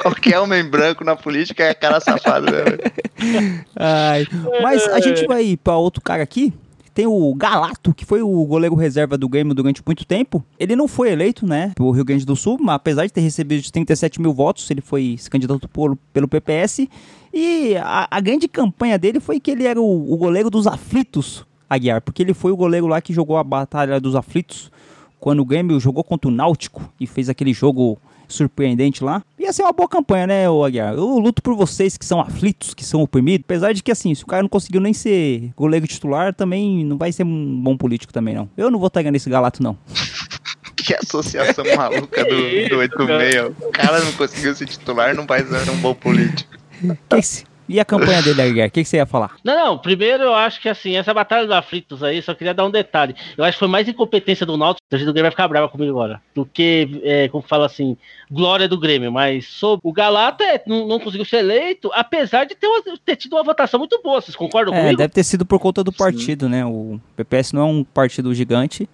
[0.00, 3.64] Qualquer homem branco na política é cara safado mesmo.
[3.76, 4.26] Ai,
[4.62, 6.52] mas a gente vai para outro cara aqui.
[6.94, 10.44] Tem o Galato, que foi o goleiro reserva do Grêmio durante muito tempo.
[10.58, 13.60] Ele não foi eleito, né, pro Rio Grande do Sul, mas apesar de ter recebido
[13.60, 16.88] os 37 mil votos, ele foi se candidato por- pelo PPS.
[17.32, 21.44] E a, a grande campanha dele foi que ele era o, o goleiro dos aflitos,
[21.68, 24.70] Aguiar, porque ele foi o goleiro lá que jogou a Batalha dos Aflitos,
[25.18, 27.98] quando o Grêmio jogou contra o Náutico e fez aquele jogo
[28.28, 29.22] surpreendente lá.
[29.38, 30.94] Ia ser uma boa campanha, né, ô Aguiar?
[30.94, 33.44] Eu luto por vocês que são aflitos, que são oprimidos.
[33.44, 36.96] Apesar de que, assim, se o cara não conseguiu nem ser goleiro titular, também não
[36.96, 38.48] vai ser um bom político também, não.
[38.56, 39.76] Eu não votaria nesse galato, não.
[40.76, 43.52] Que associação maluca do, do 86.
[43.58, 46.52] O cara não conseguiu se titular, não vai ser um bom político.
[47.08, 47.22] Que
[47.66, 48.68] E a campanha dele, Aguiar?
[48.68, 49.36] O que, que você ia falar?
[49.42, 52.66] Não, não, primeiro eu acho que assim, essa batalha dos aflitos aí, só queria dar
[52.66, 53.14] um detalhe.
[53.38, 55.68] Eu acho que foi mais incompetência do Náutico, a gente do Grêmio vai ficar brava
[55.68, 57.96] comigo agora, do que, é, como fala assim,
[58.30, 59.10] glória do Grêmio.
[59.10, 63.16] Mas sobre o Galata é, não, não conseguiu ser eleito, apesar de ter, uma- ter
[63.16, 64.98] tido uma votação muito boa, vocês concordam É, comigo?
[64.98, 66.66] deve ter sido por conta do partido, né?
[66.66, 68.86] O PPS não é um partido gigante.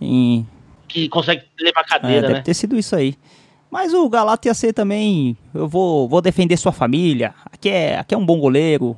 [0.00, 0.42] E
[0.88, 2.40] Que consegue levar É, cadeira, deve né?
[2.40, 3.14] ter sido isso aí.
[3.76, 5.36] Mas o Galato ia ser também.
[5.52, 7.34] Eu vou, vou defender sua família.
[7.52, 8.96] Aqui é, aqui é um bom goleiro.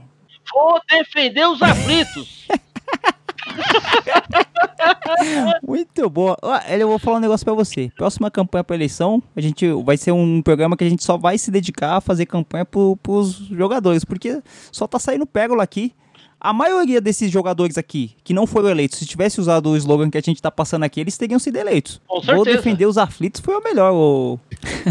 [0.55, 2.47] Vou defender os aflitos.
[5.67, 6.39] Muito boa.
[6.69, 7.91] Eu vou falar um negócio pra você.
[7.97, 11.39] Próxima campanha pra eleição, a gente vai ser um programa que a gente só vai
[11.39, 14.05] se dedicar a fazer campanha pro, pros jogadores.
[14.05, 15.93] Porque só tá saindo pérola aqui.
[16.41, 20.17] A maioria desses jogadores aqui, que não foram eleitos, se tivesse usado o slogan que
[20.19, 22.01] a gente tá passando aqui, eles teriam sido eleitos.
[22.07, 22.57] Com Vou certeza.
[22.59, 23.93] defender os aflitos, foi o melhor.
[23.93, 24.39] ô-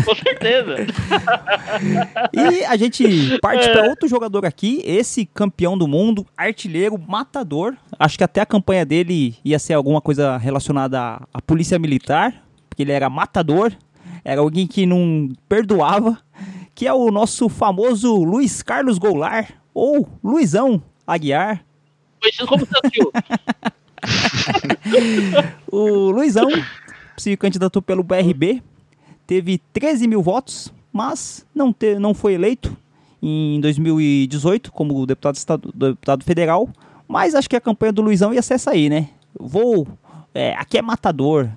[0.05, 0.75] Com certeza.
[2.33, 7.75] E a gente parte para outro jogador aqui, esse campeão do mundo, artilheiro, matador.
[7.97, 12.43] Acho que até a campanha dele ia ser alguma coisa relacionada à, à polícia militar,
[12.69, 13.71] porque ele era matador,
[14.23, 16.17] era alguém que não perdoava,
[16.75, 21.63] que é o nosso famoso Luiz Carlos Goulart, ou Luizão Aguiar.
[22.21, 23.11] Conhecido como Santil.
[25.71, 26.47] O Luizão
[27.17, 28.61] se candidatou pelo BRB,
[29.25, 32.75] teve 13 mil votos, mas não, te, não foi eleito
[33.21, 36.69] em 2018 como deputado, estadu- deputado federal.
[37.07, 39.09] Mas acho que a campanha do Luizão ia ser essa aí, né?
[39.39, 39.87] Vou.
[40.33, 41.49] é, aqui é matador.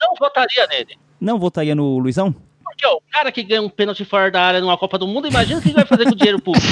[0.00, 0.96] Não votaria nele.
[1.20, 2.34] Não votaria no Luizão?
[2.64, 5.28] Porque ó, o cara que ganha um pênalti fora da área numa Copa do Mundo,
[5.28, 6.66] imagina o que ele vai fazer com o dinheiro público.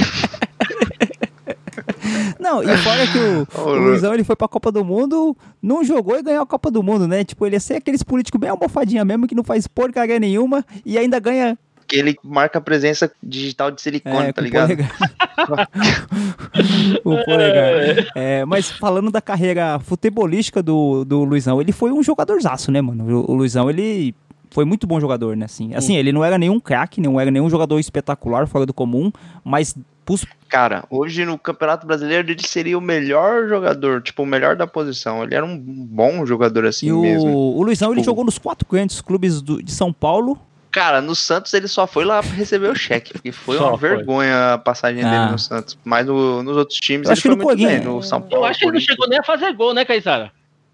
[2.38, 6.18] Não, e fora que o, o Luizão ele foi pra Copa do Mundo, não jogou
[6.18, 7.24] e ganhou a Copa do Mundo, né?
[7.24, 10.98] Tipo, ele ia ser aqueles políticos bem almofadinha mesmo, que não faz porcaria nenhuma e
[10.98, 14.72] ainda ganha Que ele marca a presença digital de silicone, É, tá ligado?
[17.04, 18.06] o polegar.
[18.14, 23.22] É, mas falando da carreira futebolística do, do Luizão, ele foi um jogadorzaço, né, mano?
[23.22, 24.14] O, o Luizão, ele
[24.54, 25.46] foi muito bom jogador, né?
[25.46, 29.10] Assim, assim ele não era nenhum craque, não era nenhum jogador espetacular, fora do comum,
[29.44, 29.74] mas
[30.04, 34.64] pros- Cara, hoje no Campeonato Brasileiro ele seria o melhor jogador, tipo, o melhor da
[34.66, 35.24] posição.
[35.24, 37.28] Ele era um bom jogador assim e o, mesmo.
[37.36, 40.38] o Luizão, ele Tipo- jogou nos quatro grandes clubes do- de São Paulo.
[40.70, 43.78] Cara, no Santos ele só foi lá pra receber o cheque, porque foi Só uma
[43.78, 43.88] foi.
[43.88, 45.10] vergonha a passagem Ah.
[45.10, 45.76] dele no Santos.
[45.84, 47.84] Mas no- nos outros times Eu acho ele que foi no muito bem.
[47.84, 50.30] No São Paulo, Eu acho que ele não chegou nem a fazer gol, né, Caizara?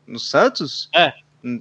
[0.07, 0.89] No Santos?
[0.95, 1.13] É.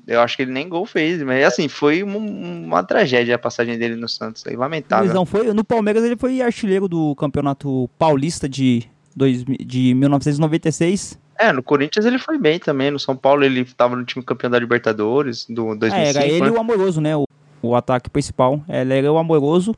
[0.05, 3.77] Eu acho que ele nem gol fez, mas assim, foi um- uma tragédia a passagem
[3.77, 5.05] dele no Santos, aí, lamentável.
[5.05, 8.83] Luizão foi, no Palmeiras ele foi artilheiro do Campeonato Paulista de,
[9.15, 11.17] dois, de 1996.
[11.37, 14.49] É, no Corinthians ele foi bem também, no São Paulo ele tava no time campeão
[14.51, 16.51] da Libertadores, do É, 2005, era ele e né?
[16.51, 17.15] o Amoroso, né?
[17.15, 17.23] O,
[17.61, 18.61] o ataque principal.
[18.67, 19.73] Ele era o Amoroso.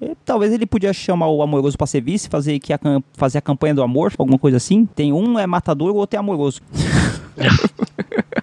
[0.00, 2.80] E talvez ele podia chamar o Amoroso pra ser vice, fazer, que a,
[3.12, 4.84] fazer a campanha do amor, alguma coisa assim.
[4.86, 6.60] Tem um é matador, o outro é amoroso.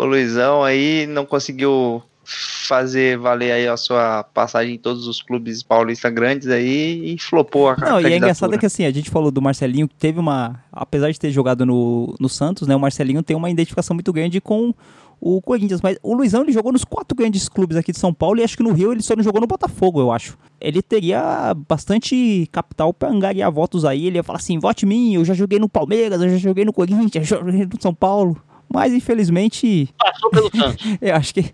[0.00, 5.62] O Luizão aí não conseguiu fazer valer aí a sua passagem em todos os clubes
[5.62, 9.30] paulistas grandes aí e flopou a Não, e é engraçado que assim, a gente falou
[9.30, 10.58] do Marcelinho, que teve uma.
[10.72, 12.74] Apesar de ter jogado no, no Santos, né?
[12.74, 14.74] O Marcelinho tem uma identificação muito grande com
[15.20, 18.40] o Corinthians, mas o Luizão ele jogou nos quatro grandes clubes aqui de São Paulo
[18.40, 20.36] e acho que no Rio ele só não jogou no Botafogo, eu acho.
[20.60, 24.06] Ele teria bastante capital para angariar votos aí.
[24.06, 26.64] Ele ia falar assim: vote em mim, eu já joguei no Palmeiras, eu já joguei
[26.64, 28.40] no Corinthians, já joguei no São Paulo.
[28.72, 29.88] Mas infelizmente.
[29.98, 30.84] Passou pelo Santos.
[31.00, 31.44] eu acho que.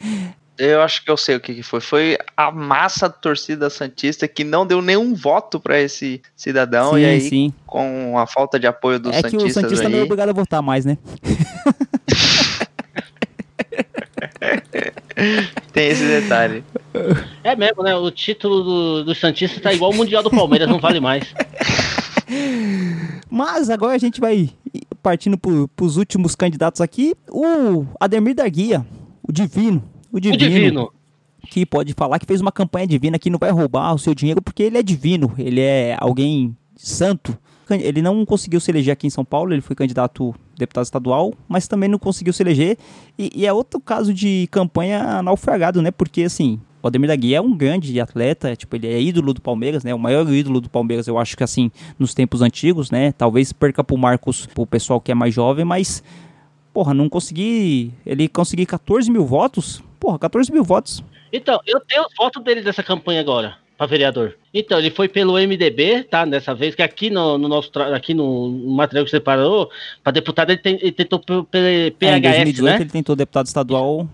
[0.59, 1.81] Eu acho que eu sei o que, que foi.
[1.81, 6.93] Foi a massa da torcida Santista que não deu nenhum voto para esse cidadão.
[6.93, 7.51] Sim, e aí, sim.
[7.67, 10.29] com a falta de apoio dos É que o Santistas Santista não é aí, obrigado
[10.29, 10.99] a votar mais, né?
[15.73, 16.63] tem esse detalhe.
[17.43, 17.95] É mesmo, né?
[17.97, 21.25] O título do, do Santista tá igual o Mundial do Palmeiras, não vale mais.
[23.31, 24.51] Mas agora a gente vai
[25.03, 27.15] partindo para os últimos candidatos aqui.
[27.31, 28.87] O Ademir da Guia,
[29.27, 29.83] o Divino.
[30.13, 30.93] O O Divino, Divino.
[31.49, 34.43] que pode falar que fez uma campanha divina que não vai roubar o seu dinheiro
[34.43, 37.37] porque ele é divino, ele é alguém santo.
[37.71, 41.69] Ele não conseguiu se eleger aqui em São Paulo, ele foi candidato deputado estadual, mas
[41.69, 42.77] também não conseguiu se eleger.
[43.17, 45.93] E, e é outro caso de campanha naufragado, né?
[45.93, 49.85] Porque assim, o Ademir da é um grande atleta, tipo, ele é ídolo do Palmeiras,
[49.85, 49.95] né?
[49.95, 53.13] O maior ídolo do Palmeiras, eu acho que assim, nos tempos antigos, né?
[53.13, 56.03] Talvez perca pro Marcos, pro pessoal que é mais jovem, mas,
[56.73, 57.93] porra, não consegui.
[58.05, 59.83] Ele conseguir 14 mil votos.
[59.99, 61.05] Porra, 14 mil votos.
[61.33, 64.37] Então, eu tenho os votos dele dessa campanha agora, pra vereador.
[64.53, 66.27] Então, ele foi pelo MDB, tá?
[66.27, 69.71] Dessa vez, que aqui no, no nosso aqui no, material que você separou,
[70.05, 72.83] pra deputado ele, tem- ele tentou pelo pelo É, em PHS, 2018 né?
[72.83, 74.07] ele tentou deputado estadual.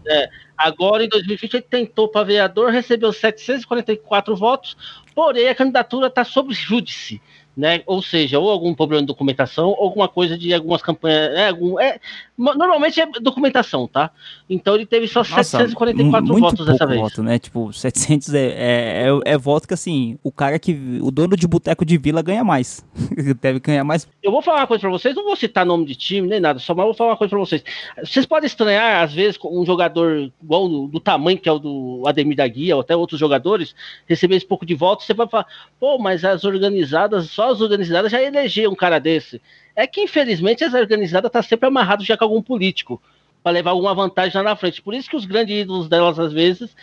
[0.57, 4.77] Agora, em 2020, ele tentou para vereador, recebeu 744 votos,
[5.17, 7.21] porém a candidatura está sob júdice,
[7.57, 7.83] né?
[7.87, 11.35] Ou seja, ou algum problema de documentação, ou alguma coisa de algumas campanhas.
[11.35, 11.99] É, algum, é,
[12.37, 14.11] normalmente é documentação, tá?
[14.49, 17.01] Então ele teve só Nossa, 744 muito votos dessa vez.
[17.01, 17.39] voto, né?
[17.39, 21.01] Tipo, 700 é, é, é, é voto que, assim, o cara que...
[21.01, 22.85] O dono de boteco de vila ganha mais.
[23.41, 24.07] Deve ganhar mais.
[24.23, 26.59] Eu vou falar uma coisa pra vocês, não vou citar nome de time nem nada,
[26.59, 27.65] só mas vou falar uma coisa pra vocês.
[28.05, 32.03] Vocês podem estranhar, às vezes, um jogador igual do, do tamanho que é o do
[32.07, 33.75] Ademir da Guia, ou até outros jogadores,
[34.07, 35.47] receber esse pouco de votos, você vai falar,
[35.81, 39.41] pô, mas as organizadas, só as organizadas já elegeram um cara desse.
[39.75, 43.01] É que, infelizmente, as organizadas tá sempre amarrado já com algum político,
[43.43, 44.83] pra levar alguma vantagem lá na frente.
[44.83, 46.75] Por isso que os grandes ídolos delas, às vezes,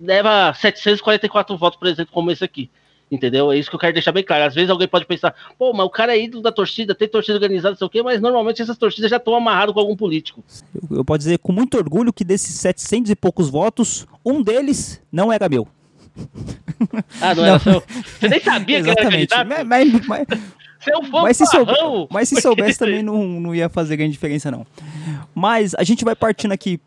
[0.00, 2.70] leva 744 votos, por exemplo, como esse aqui.
[3.10, 3.52] Entendeu?
[3.52, 4.44] É isso que eu quero deixar bem claro.
[4.44, 7.34] Às vezes alguém pode pensar, pô, mas o cara é ídolo da torcida, tem torcida
[7.34, 10.42] organizada, não sei o quê, mas normalmente essas torcidas já estão amarradas com algum político.
[10.74, 15.02] Eu, eu posso dizer com muito orgulho que desses 700 e poucos votos, um deles
[15.12, 15.68] não era meu.
[17.20, 17.48] Ah, não, Não.
[17.50, 17.82] era seu.
[18.20, 19.28] Você nem sabia que era Exatamente.
[19.28, 19.66] candidato?
[19.66, 20.26] Mas, mas-
[20.80, 21.72] Você é mas se, soube-
[22.10, 24.66] mas se soubesse também não, não ia fazer grande diferença, não.
[25.34, 26.80] Mas a gente vai partindo aqui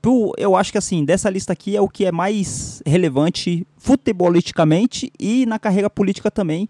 [0.00, 0.32] pro.
[0.38, 5.44] Eu acho que assim, dessa lista aqui é o que é mais relevante futebolisticamente e
[5.46, 6.68] na carreira política também,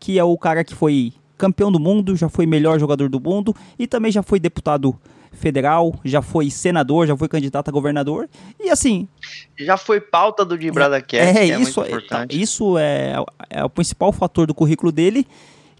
[0.00, 3.54] que é o cara que foi campeão do mundo, já foi melhor jogador do mundo
[3.78, 4.94] e também já foi deputado
[5.34, 8.28] federal, já foi senador, já foi candidato a governador.
[8.58, 9.06] E assim,
[9.58, 12.40] Já foi pauta do Dibrada Cast, é, que é isso, muito importante.
[12.40, 13.14] isso é,
[13.50, 15.26] é o principal fator do currículo dele,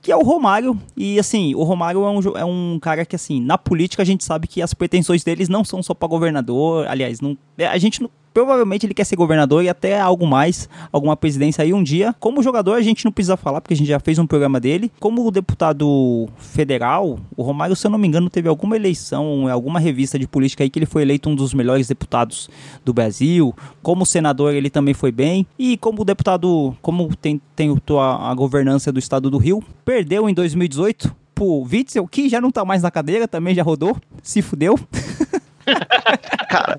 [0.03, 0.79] que é o Romário.
[0.97, 4.23] E assim, o Romário é um, é um cara que, assim, na política a gente
[4.25, 6.87] sabe que as pretensões deles não são só para governador.
[6.89, 10.68] Aliás, não, é, a gente não- provavelmente ele quer ser governador e até algo mais,
[10.93, 12.14] alguma presidência aí um dia.
[12.18, 14.91] Como jogador, a gente não precisa falar, porque a gente já fez um programa dele.
[14.99, 20.18] Como deputado federal, o Romário, se eu não me engano, teve alguma eleição, alguma revista
[20.18, 22.51] de política aí que ele foi eleito um dos melhores deputados
[22.85, 23.55] do Brasil.
[23.80, 25.47] Como senador, ele também foi bem.
[25.57, 30.35] E como deputado, como tem, tem a, a governança do estado do Rio, perdeu em
[30.35, 34.78] 2018 pro Witzel, que já não tá mais na cadeira, também já rodou, se fudeu.
[36.49, 36.79] Cara,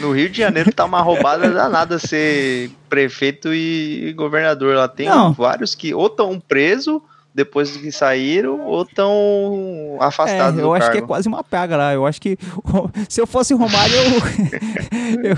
[0.00, 4.76] no Rio de Janeiro tá uma roubada danada ser prefeito e governador.
[4.76, 5.32] Lá tem Não.
[5.32, 7.00] vários que ou estão presos
[7.44, 10.98] depois que saíram ou estão afastados É, do eu acho cargo.
[10.98, 11.92] que é quase uma praga lá.
[11.94, 12.36] Eu acho que
[13.08, 15.36] se eu fosse Romário, eu,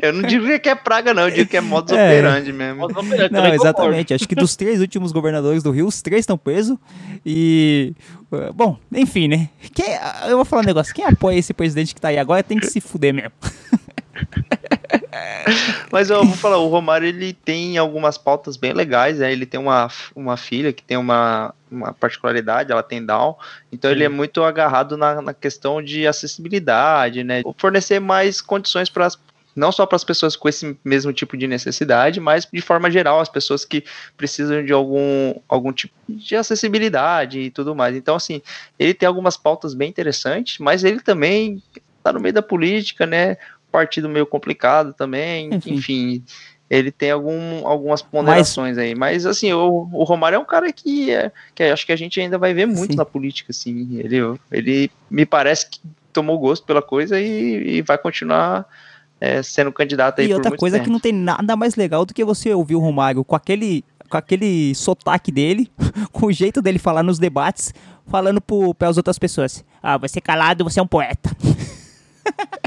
[0.08, 1.24] Eu não diria que é praga, não.
[1.24, 2.06] Eu digo que é modus É.
[2.06, 2.80] operandi mesmo.
[2.80, 4.14] Modo operante, Não, exatamente.
[4.14, 6.76] Acho que dos três últimos governadores do Rio, os três estão presos.
[7.24, 7.92] E.
[8.30, 9.48] uh, Bom, enfim, né?
[9.74, 9.86] Quem,
[10.28, 10.94] eu vou falar um negócio.
[10.94, 13.32] Quem apoia esse presidente que tá aí agora tem que se fuder mesmo.
[15.90, 19.32] Mas eu vou falar, o Romário ele tem algumas pautas bem legais, né?
[19.32, 23.36] Ele tem uma, uma filha que tem uma, uma particularidade, ela tem Down,
[23.72, 27.42] então ele é muito agarrado na, na questão de acessibilidade, né?
[27.58, 29.08] Fornecer mais condições para
[29.54, 33.20] não só para as pessoas com esse mesmo tipo de necessidade, mas de forma geral,
[33.20, 33.84] as pessoas que
[34.16, 37.94] precisam de algum, algum tipo de acessibilidade e tudo mais.
[37.94, 38.42] Então, assim,
[38.78, 41.62] ele tem algumas pautas bem interessantes, mas ele também
[42.02, 43.38] tá no meio da política, né?
[43.74, 45.74] Partido meio complicado também, Enfim.
[45.74, 46.24] enfim.
[46.70, 48.94] ele tem algum, algumas ponderações aí.
[48.94, 52.20] Mas, assim, o, o Romário é um cara que, é, que acho que a gente
[52.20, 52.96] ainda vai ver muito Sim.
[52.96, 53.98] na política, assim.
[53.98, 55.80] Ele, ele me parece que
[56.12, 58.64] tomou gosto pela coisa e, e vai continuar
[59.20, 60.84] é, sendo candidato aí E outra coisa tempo.
[60.86, 64.16] que não tem nada mais legal do que você ouvir o Romário com aquele, com
[64.16, 65.68] aquele sotaque dele,
[66.12, 67.74] com o jeito dele falar nos debates,
[68.06, 69.64] falando para as outras pessoas.
[69.82, 71.30] Ah, você calado, você é um poeta.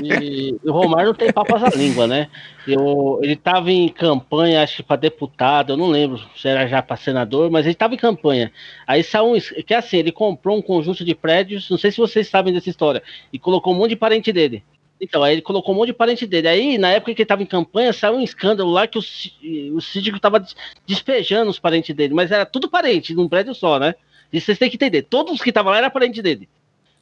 [0.04, 2.30] E o Romário tem papas à língua, né?
[2.68, 6.82] Eu, ele estava em campanha, acho que para deputado, eu não lembro se era já
[6.82, 8.52] para senador, mas ele estava em campanha.
[8.86, 9.40] Aí saiu um.
[9.40, 12.70] Que é assim, ele comprou um conjunto de prédios, não sei se vocês sabem dessa
[12.70, 13.02] história,
[13.34, 14.64] e colocou um monte de parente dele.
[15.00, 16.48] Então, aí ele colocou um monte de parente dele.
[16.48, 19.82] Aí, na época que ele estava em campanha, saiu um escândalo lá que o, o
[19.82, 20.44] síndico estava
[20.86, 23.96] despejando os parentes dele, mas era tudo parente, num prédio só, né?
[24.32, 26.50] E vocês têm que entender, todos que estavam lá eram parente dele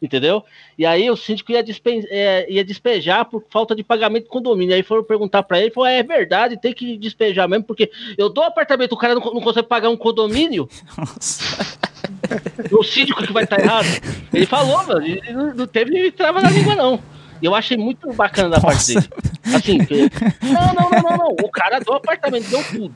[0.01, 0.43] entendeu?
[0.77, 4.75] E aí o síndico ia, despe é, ia despejar por falta de pagamento de condomínio.
[4.75, 8.29] Aí foram perguntar para ele, falou, é, é verdade, tem que despejar mesmo, porque eu
[8.29, 10.67] dou apartamento, o cara não, não consegue pagar um condomínio.
[12.71, 13.87] o síndico que vai estar errado.
[14.33, 16.99] Ele falou, mano, ele não, não teve trava na língua, não.
[17.41, 19.09] Eu achei muito bacana da parte dele.
[19.53, 20.09] Assim, que...
[20.41, 21.35] não, não, não, não, não.
[21.43, 22.95] O cara deu apartamento, deu tudo.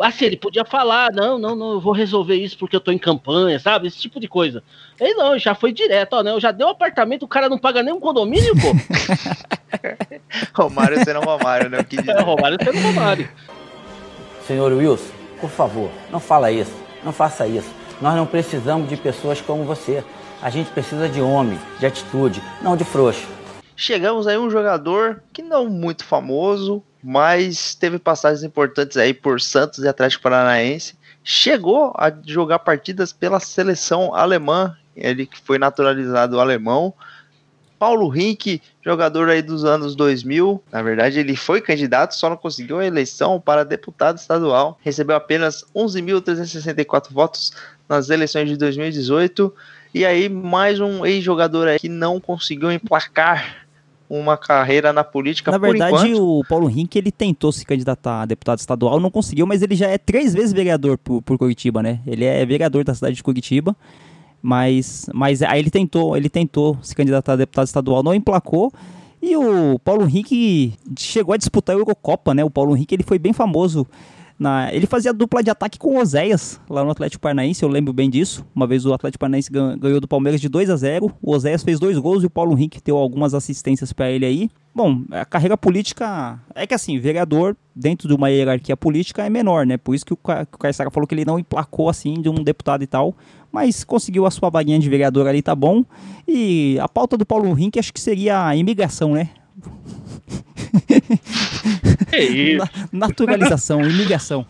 [0.00, 2.98] Assim, ele podia falar, não, não, não, eu vou resolver isso porque eu tô em
[2.98, 3.86] campanha, sabe?
[3.86, 4.62] Esse tipo de coisa.
[5.00, 6.32] Ele não, já foi direto, ó, né?
[6.32, 8.74] Eu já dei um apartamento, o cara não paga nem um condomínio, pô.
[10.52, 11.84] Romário sendo Romário, né?
[11.84, 11.98] Que...
[11.98, 13.28] É, Romário sendo Romário.
[14.46, 16.74] Senhor Wilson, por favor, não fala isso,
[17.04, 17.70] não faça isso.
[18.00, 20.02] Nós não precisamos de pessoas como você.
[20.42, 23.26] A gente precisa de homem, de atitude, não de frouxo.
[23.76, 29.80] Chegamos aí um jogador que não muito famoso, mas teve passagens importantes aí por Santos
[29.80, 30.96] e Atlético Paranaense.
[31.22, 36.94] Chegou a jogar partidas pela seleção alemã, ele que foi naturalizado alemão.
[37.78, 42.78] Paulo Rink, jogador aí dos anos 2000, na verdade ele foi candidato, só não conseguiu
[42.78, 44.78] a eleição para deputado estadual.
[44.80, 47.52] Recebeu apenas 11.364 votos
[47.86, 49.54] nas eleições de 2018.
[49.92, 53.63] E aí mais um ex-jogador aí que não conseguiu emplacar
[54.08, 56.40] uma carreira na política Na verdade, enquanto...
[56.40, 59.88] o Paulo Rink, ele tentou se candidatar a deputado estadual, não conseguiu, mas ele já
[59.88, 62.00] é três vezes vereador por, por Curitiba, né?
[62.06, 63.74] Ele é vereador da cidade de Curitiba,
[64.42, 68.72] mas, mas aí ele tentou, ele tentou se candidatar a deputado estadual, não emplacou,
[69.22, 72.44] e o Paulo Henrique chegou a disputar a Eurocopa, né?
[72.44, 73.86] O Paulo Henrique, ele foi bem famoso
[74.44, 78.10] na, ele fazia dupla de ataque com Oséias, lá no Atlético Paranaense, eu lembro bem
[78.10, 78.44] disso.
[78.54, 81.80] Uma vez o Atlético Paranaense ganhou do Palmeiras de 2 a 0 O Oséias fez
[81.80, 84.50] dois gols e o Paulo Henrique deu algumas assistências para ele aí.
[84.74, 89.64] Bom, a carreira política é que assim, vereador dentro de uma hierarquia política é menor,
[89.64, 89.78] né?
[89.78, 92.34] Por isso que o, que o Caissara falou que ele não emplacou assim de um
[92.34, 93.16] deputado e tal,
[93.50, 95.82] mas conseguiu a sua vaguinha de vereador ali, tá bom.
[96.28, 99.30] E a pauta do Paulo Henrique acho que seria a imigração, né?
[102.16, 102.68] Que isso?
[102.92, 104.46] naturalização, imigração.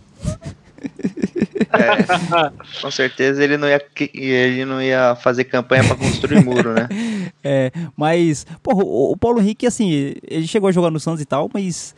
[1.74, 3.82] É, com certeza ele não ia,
[4.14, 6.88] ele não ia fazer campanha para construir muro, né?
[7.46, 11.50] É, mas, porra, o, Paulo Henrique, assim, ele chegou a jogar no Santos e tal,
[11.52, 11.94] mas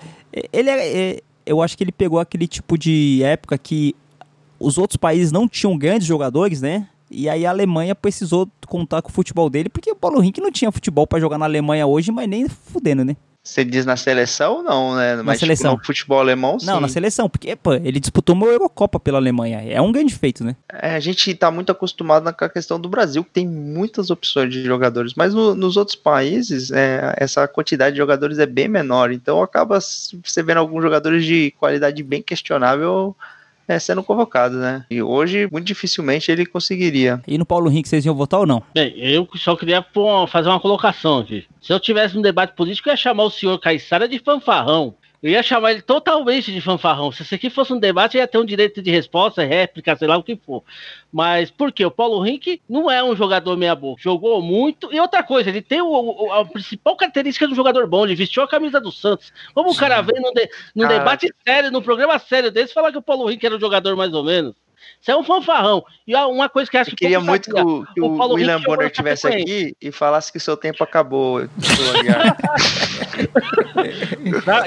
[0.53, 3.95] ele é, é, eu acho que ele pegou aquele tipo de época que
[4.59, 6.89] os outros países não tinham grandes jogadores, né?
[7.09, 10.51] E aí a Alemanha precisou contar com o futebol dele, porque o Paulo Henrique não
[10.51, 13.17] tinha futebol para jogar na Alemanha hoje, mas nem fudendo, né?
[13.47, 15.15] Você diz na seleção não, né?
[15.15, 15.71] Na Mas, seleção.
[15.71, 16.67] Tipo, no futebol alemão, sim.
[16.67, 19.63] Não, na seleção, porque pô, ele disputou uma Eurocopa pela Alemanha.
[19.63, 20.57] É um grande feito, né?
[20.69, 24.53] É, a gente tá muito acostumado com a questão do Brasil, que tem muitas opções
[24.53, 25.15] de jogadores.
[25.15, 29.13] Mas no, nos outros países, é, essa quantidade de jogadores é bem menor.
[29.13, 33.15] Então acaba você vendo alguns jogadores de qualidade bem questionável
[33.69, 34.85] é, sendo convocado, né?
[34.91, 37.21] E hoje, muito dificilmente ele conseguiria.
[37.27, 38.63] E no Paulo Henrique, vocês iam votar ou não?
[38.75, 39.85] Bem, eu só queria
[40.29, 41.45] fazer uma colocação aqui.
[41.61, 44.95] Se eu tivesse um debate político, eu ia chamar o senhor Caissara de fanfarrão.
[45.23, 47.11] Eu ia chamar ele totalmente de fanfarrão.
[47.11, 50.17] Se isso aqui fosse um debate, ia ter um direito de resposta, réplica, sei lá
[50.17, 50.63] o que for.
[51.13, 51.85] Mas por quê?
[51.85, 54.03] O Paulo Henrique não é um jogador meia-boca.
[54.03, 54.93] Jogou muito.
[54.93, 58.05] E outra coisa, ele tem o, o, a principal característica do jogador bom.
[58.05, 59.33] Ele vestiu a camisa do Santos.
[59.55, 62.99] Como o cara vem num, de, num debate sério, num programa sério desse, falar que
[62.99, 64.55] o Paulo Henrique era um jogador mais ou menos.
[65.01, 65.85] Isso é um fanfarrão.
[66.07, 67.05] E uma coisa que acho que.
[67.05, 70.31] Eu queria muito sabia, que o, que o, o William Bonner estivesse aqui e falasse
[70.31, 71.43] que o seu tempo acabou.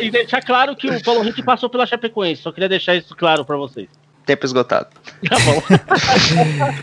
[0.01, 2.41] e deixar claro que o Paulo Henrique passou pela Chapecoense.
[2.41, 3.88] Só queria deixar isso claro para vocês.
[4.26, 4.89] Tempo esgotado.
[5.28, 5.62] Tá bom.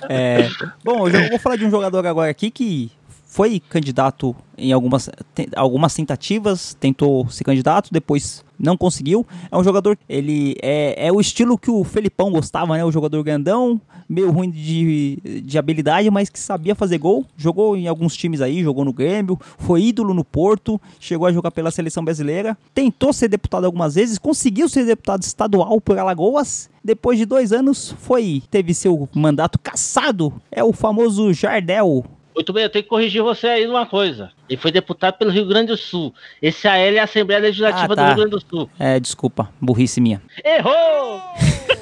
[0.11, 0.49] é,
[0.83, 2.91] bom, eu vou falar de um jogador agora aqui que
[3.37, 5.11] foi candidato em algumas,
[5.55, 9.26] algumas tentativas, tentou ser candidato, depois não conseguiu.
[9.53, 12.82] É um jogador, ele é, é o estilo que o Felipão gostava, né?
[12.82, 13.78] O jogador grandão,
[14.09, 17.26] meio ruim de, de habilidade, mas que sabia fazer gol.
[17.37, 21.51] Jogou em alguns times aí, jogou no Grêmio, foi ídolo no Porto, chegou a jogar
[21.51, 26.70] pela seleção brasileira, tentou ser deputado algumas vezes, conseguiu ser deputado estadual por Alagoas.
[26.82, 30.32] Depois de dois anos, foi teve seu mandato cassado.
[30.51, 32.05] É o famoso Jardel,
[32.37, 34.30] Muito bem, eu tenho que corrigir você aí numa coisa.
[34.47, 36.14] Ele foi deputado pelo Rio Grande do Sul.
[36.41, 38.03] Esse AL é a Assembleia Legislativa Ah, tá.
[38.03, 38.70] do Rio Grande do Sul.
[38.78, 40.20] É, desculpa, burrice minha.
[40.45, 41.22] Errou!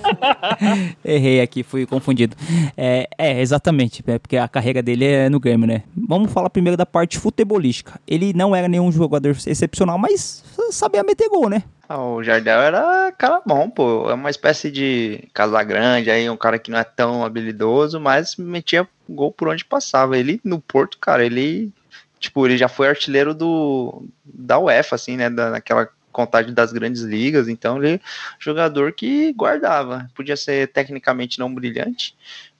[1.04, 2.36] Errei aqui, fui confundido.
[2.76, 5.82] É, é, exatamente, é, porque a carreira dele é no Grêmio, né?
[5.96, 8.00] Vamos falar primeiro da parte futebolística.
[8.06, 11.64] Ele não era nenhum jogador excepcional, mas sabia meter gol, né?
[11.88, 14.08] Ah, o Jardel era cara bom, pô.
[14.08, 18.88] É uma espécie de Casagrande aí, um cara que não é tão habilidoso, mas metia
[19.08, 20.16] gol por onde passava.
[20.18, 21.72] Ele no Porto, cara, ele
[22.18, 27.02] tipo, ele já foi artilheiro do da UEFA assim, né, da, naquela contagem das grandes
[27.02, 28.00] ligas, então ele
[28.38, 30.08] jogador que guardava.
[30.14, 32.14] Podia ser tecnicamente não brilhante,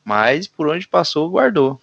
[0.04, 1.80] mas por onde passou, guardou.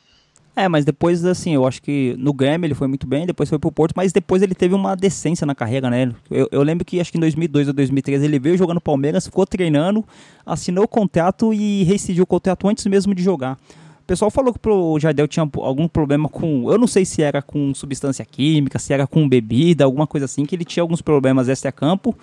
[0.54, 3.58] É, mas depois, assim, eu acho que no Grêmio ele foi muito bem, depois foi
[3.58, 6.12] pro Porto, mas depois ele teve uma decência na carreira, né?
[6.30, 9.46] Eu, eu lembro que acho que em 2002 ou 2013 ele veio jogando Palmeiras, ficou
[9.46, 10.04] treinando,
[10.46, 13.58] assinou o contrato e rescindiu o contrato antes mesmo de jogar.
[14.02, 16.70] O pessoal falou que o Jardel tinha algum problema com.
[16.70, 20.46] Eu não sei se era com substância química, se era com bebida, alguma coisa assim,
[20.46, 22.16] que ele tinha alguns problemas extra-campo.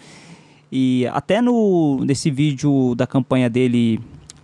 [0.71, 4.01] E até no, nesse vídeo da campanha dele,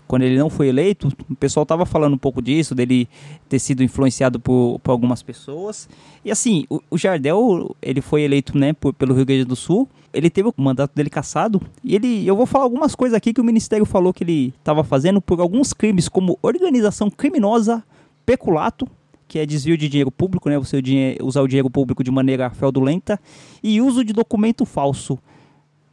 [0.07, 3.09] quando ele não foi eleito, o pessoal tava falando um pouco disso, dele
[3.49, 5.89] ter sido influenciado por, por algumas pessoas.
[6.25, 9.89] E assim, o, o Jardel, ele foi eleito né, por, pelo Rio Grande do Sul,
[10.13, 13.41] ele teve o mandato dele cassado, e ele, eu vou falar algumas coisas aqui que
[13.41, 17.83] o Ministério falou que ele estava fazendo por alguns crimes, como organização criminosa,
[18.25, 18.87] peculato,
[19.27, 20.81] que é desvio de dinheiro público, né, você
[21.23, 23.19] usar o dinheiro público de maneira fraudulenta,
[23.63, 25.19] e uso de documento falso.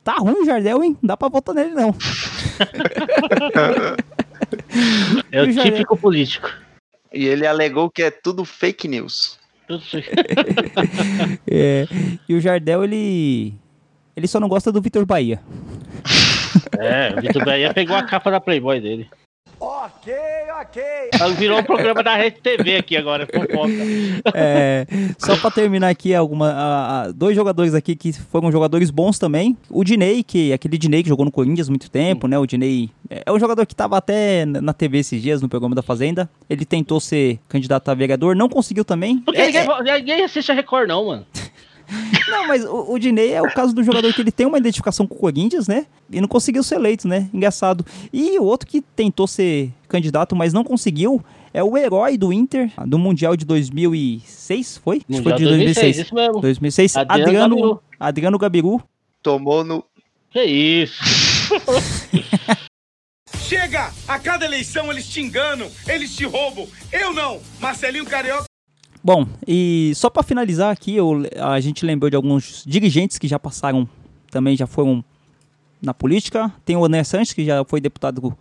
[0.03, 0.97] Tá ruim o Jardel, hein?
[1.01, 1.93] Não dá pra votar nele, não.
[5.31, 6.49] É o O Jardel- típico político.
[7.13, 9.39] E ele alegou que é tudo fake news.
[11.49, 11.85] É,
[12.27, 13.53] e o Jardel, ele.
[14.15, 15.39] Ele só não gosta do Vitor Bahia.
[16.77, 19.09] É, o Vitor Bahia pegou a capa da Playboy dele.
[19.63, 20.11] Ok,
[20.59, 20.81] ok.
[21.37, 23.71] Virou um programa da Rede TV aqui agora, fofoca.
[24.33, 24.87] É,
[25.19, 29.55] só pra terminar aqui, alguma, a- a- dois jogadores aqui que foram jogadores bons também.
[29.69, 32.39] O Dinei, que aquele Dinei que jogou no Corinthians há muito tempo, né?
[32.39, 35.75] O Dinei é é um jogador que tava até na TV esses dias, no programa
[35.75, 36.27] da Fazenda.
[36.49, 39.19] Ele tentou ser candidato a vereador, não conseguiu também.
[39.19, 39.67] Porque É- ninguém,
[39.99, 41.25] ninguém assiste a Record, não, mano.
[42.27, 45.05] Não, mas o, o Diney é o caso do jogador que ele tem uma identificação
[45.05, 45.85] com o Corinthians, né?
[46.09, 47.29] E não conseguiu ser eleito, né?
[47.33, 47.85] Engraçado.
[48.11, 51.23] E o outro que tentou ser candidato, mas não conseguiu,
[51.53, 54.97] é o herói do Inter, do Mundial de 2006, foi?
[54.97, 55.97] Acho que Mundial foi de 2006.
[55.97, 56.39] isso mesmo.
[56.39, 56.95] 2006.
[56.95, 57.83] Adriano Adriano, Gabiru.
[57.99, 58.83] Adriano Gabiru.
[59.21, 59.83] Tomou no.
[60.29, 61.01] Que isso?
[63.37, 63.91] Chega!
[64.07, 66.67] A cada eleição eles te enganam, eles te roubam.
[66.89, 67.41] Eu não!
[67.59, 68.50] Marcelinho Carioca.
[69.03, 73.39] Bom, e só pra finalizar aqui, eu- a gente lembrou de alguns dirigentes que já
[73.39, 73.87] passaram,
[74.29, 75.03] também já foram
[75.81, 76.51] na política.
[76.63, 78.37] Tem o Oné Sanches, que já foi deputado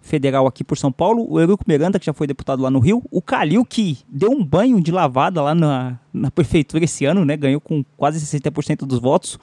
[0.00, 1.26] federal aqui por São Paulo.
[1.30, 3.02] O Eurico Miranda, que já foi deputado lá no Rio.
[3.10, 7.36] O Calil, que deu um banho de lavada lá na, na prefeitura esse ano, né?
[7.36, 9.38] Ganhou com quase 60% dos votos.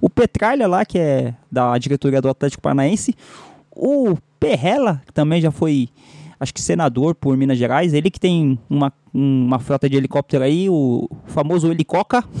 [0.00, 3.14] O Petralha lá, que é da diretoria do Atlético Paranaense.
[3.70, 5.88] O Perrella, que também já foi,
[6.44, 7.92] acho que senador por Minas Gerais.
[7.92, 12.22] Ele que tem uma, uma frota de helicóptero aí, o famoso Helicoca.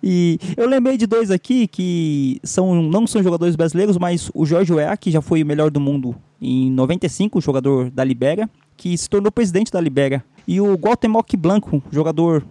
[0.00, 4.72] E eu lembrei de dois aqui que são, não são jogadores brasileiros, mas o Jorge
[4.72, 9.10] Weah, que já foi o melhor do mundo em 95, jogador da Libéria, que se
[9.10, 10.24] tornou presidente da Libéria.
[10.46, 12.44] E o Guatemoc Blanco, jogador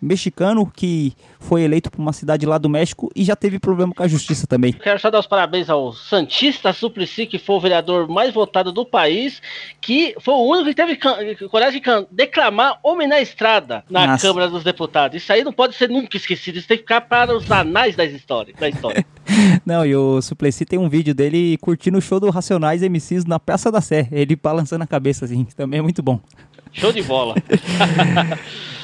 [0.00, 4.02] mexicano que foi eleito por uma cidade lá do México e já teve problema com
[4.02, 4.72] a justiça também.
[4.72, 8.84] Quero só dar os parabéns ao Santista Suplicy, que foi o vereador mais votado do
[8.84, 9.40] país,
[9.80, 10.96] que foi o único que teve
[11.48, 14.26] coragem de declamar Homem na Estrada na Nossa.
[14.26, 15.22] Câmara dos Deputados.
[15.22, 18.04] Isso aí não pode ser nunca esquecido, isso tem que ficar para os anais da
[18.04, 18.54] história.
[18.58, 19.04] Da história.
[19.64, 23.38] Não, e o Suplessis tem um vídeo dele curtindo o show do Racionais MCs na
[23.38, 26.18] Praça da Sé, ele balançando a cabeça assim, também é muito bom.
[26.72, 27.34] Show de bola.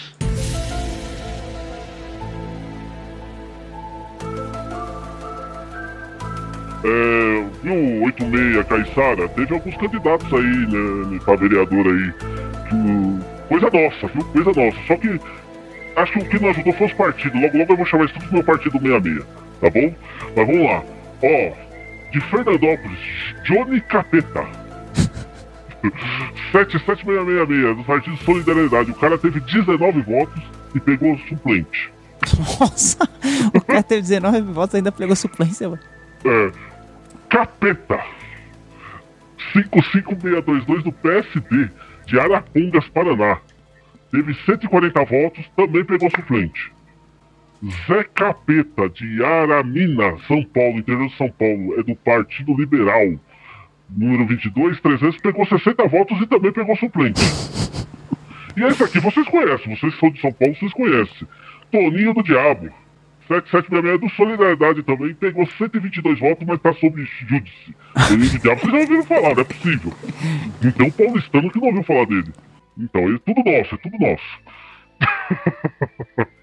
[6.85, 12.13] É, viu, 86 Caissara, teve alguns candidatos aí, né, pra vereador aí.
[12.69, 14.25] que- coisa nossa, viu?
[14.27, 14.77] Coisa nossa.
[14.87, 15.21] Só que
[15.97, 17.41] acho que o que não ajudou foi os partidos.
[17.41, 19.25] Logo, logo eu vou chamar isso tudo do meu partido 66,
[19.61, 19.95] tá bom?
[20.37, 20.83] Mas vamos lá.
[21.23, 21.53] Ó,
[22.13, 22.99] de Fernandópolis,
[23.45, 24.45] Johnny Capeta.
[26.53, 28.91] 77666, do Partido Solidariedade.
[28.91, 30.43] O cara teve 19 votos
[30.75, 31.91] e pegou suplente.
[32.61, 33.09] Nossa,
[33.55, 35.81] o cara teve 19 votos e ainda pegou suplência, mano.
[36.25, 36.51] É,
[37.29, 38.01] Capeta
[39.53, 41.71] 55622 do PSD
[42.07, 43.39] de Arapongas, Paraná.
[44.11, 46.73] Teve 140 votos, também pegou suplente.
[47.87, 53.19] Zé Capeta de Aramina, São Paulo, interior de São Paulo, é do Partido Liberal.
[53.91, 57.21] Número 22, 300, pegou 60 votos e também pegou suplente.
[58.57, 61.29] E esse aqui vocês conhecem, vocês são de São Paulo, vocês conhecem.
[61.71, 62.71] Toninho do Diabo.
[63.29, 67.75] 7766 é do Solidariedade também, pegou 122 votos, mas tá sob júdice.
[68.09, 69.93] Toninho do Diabo, vocês já ouviram falar, não é possível.
[70.63, 72.33] Não tem um paulistano que não ouviu falar dele.
[72.79, 74.41] Então, é tudo nosso, é tudo nosso.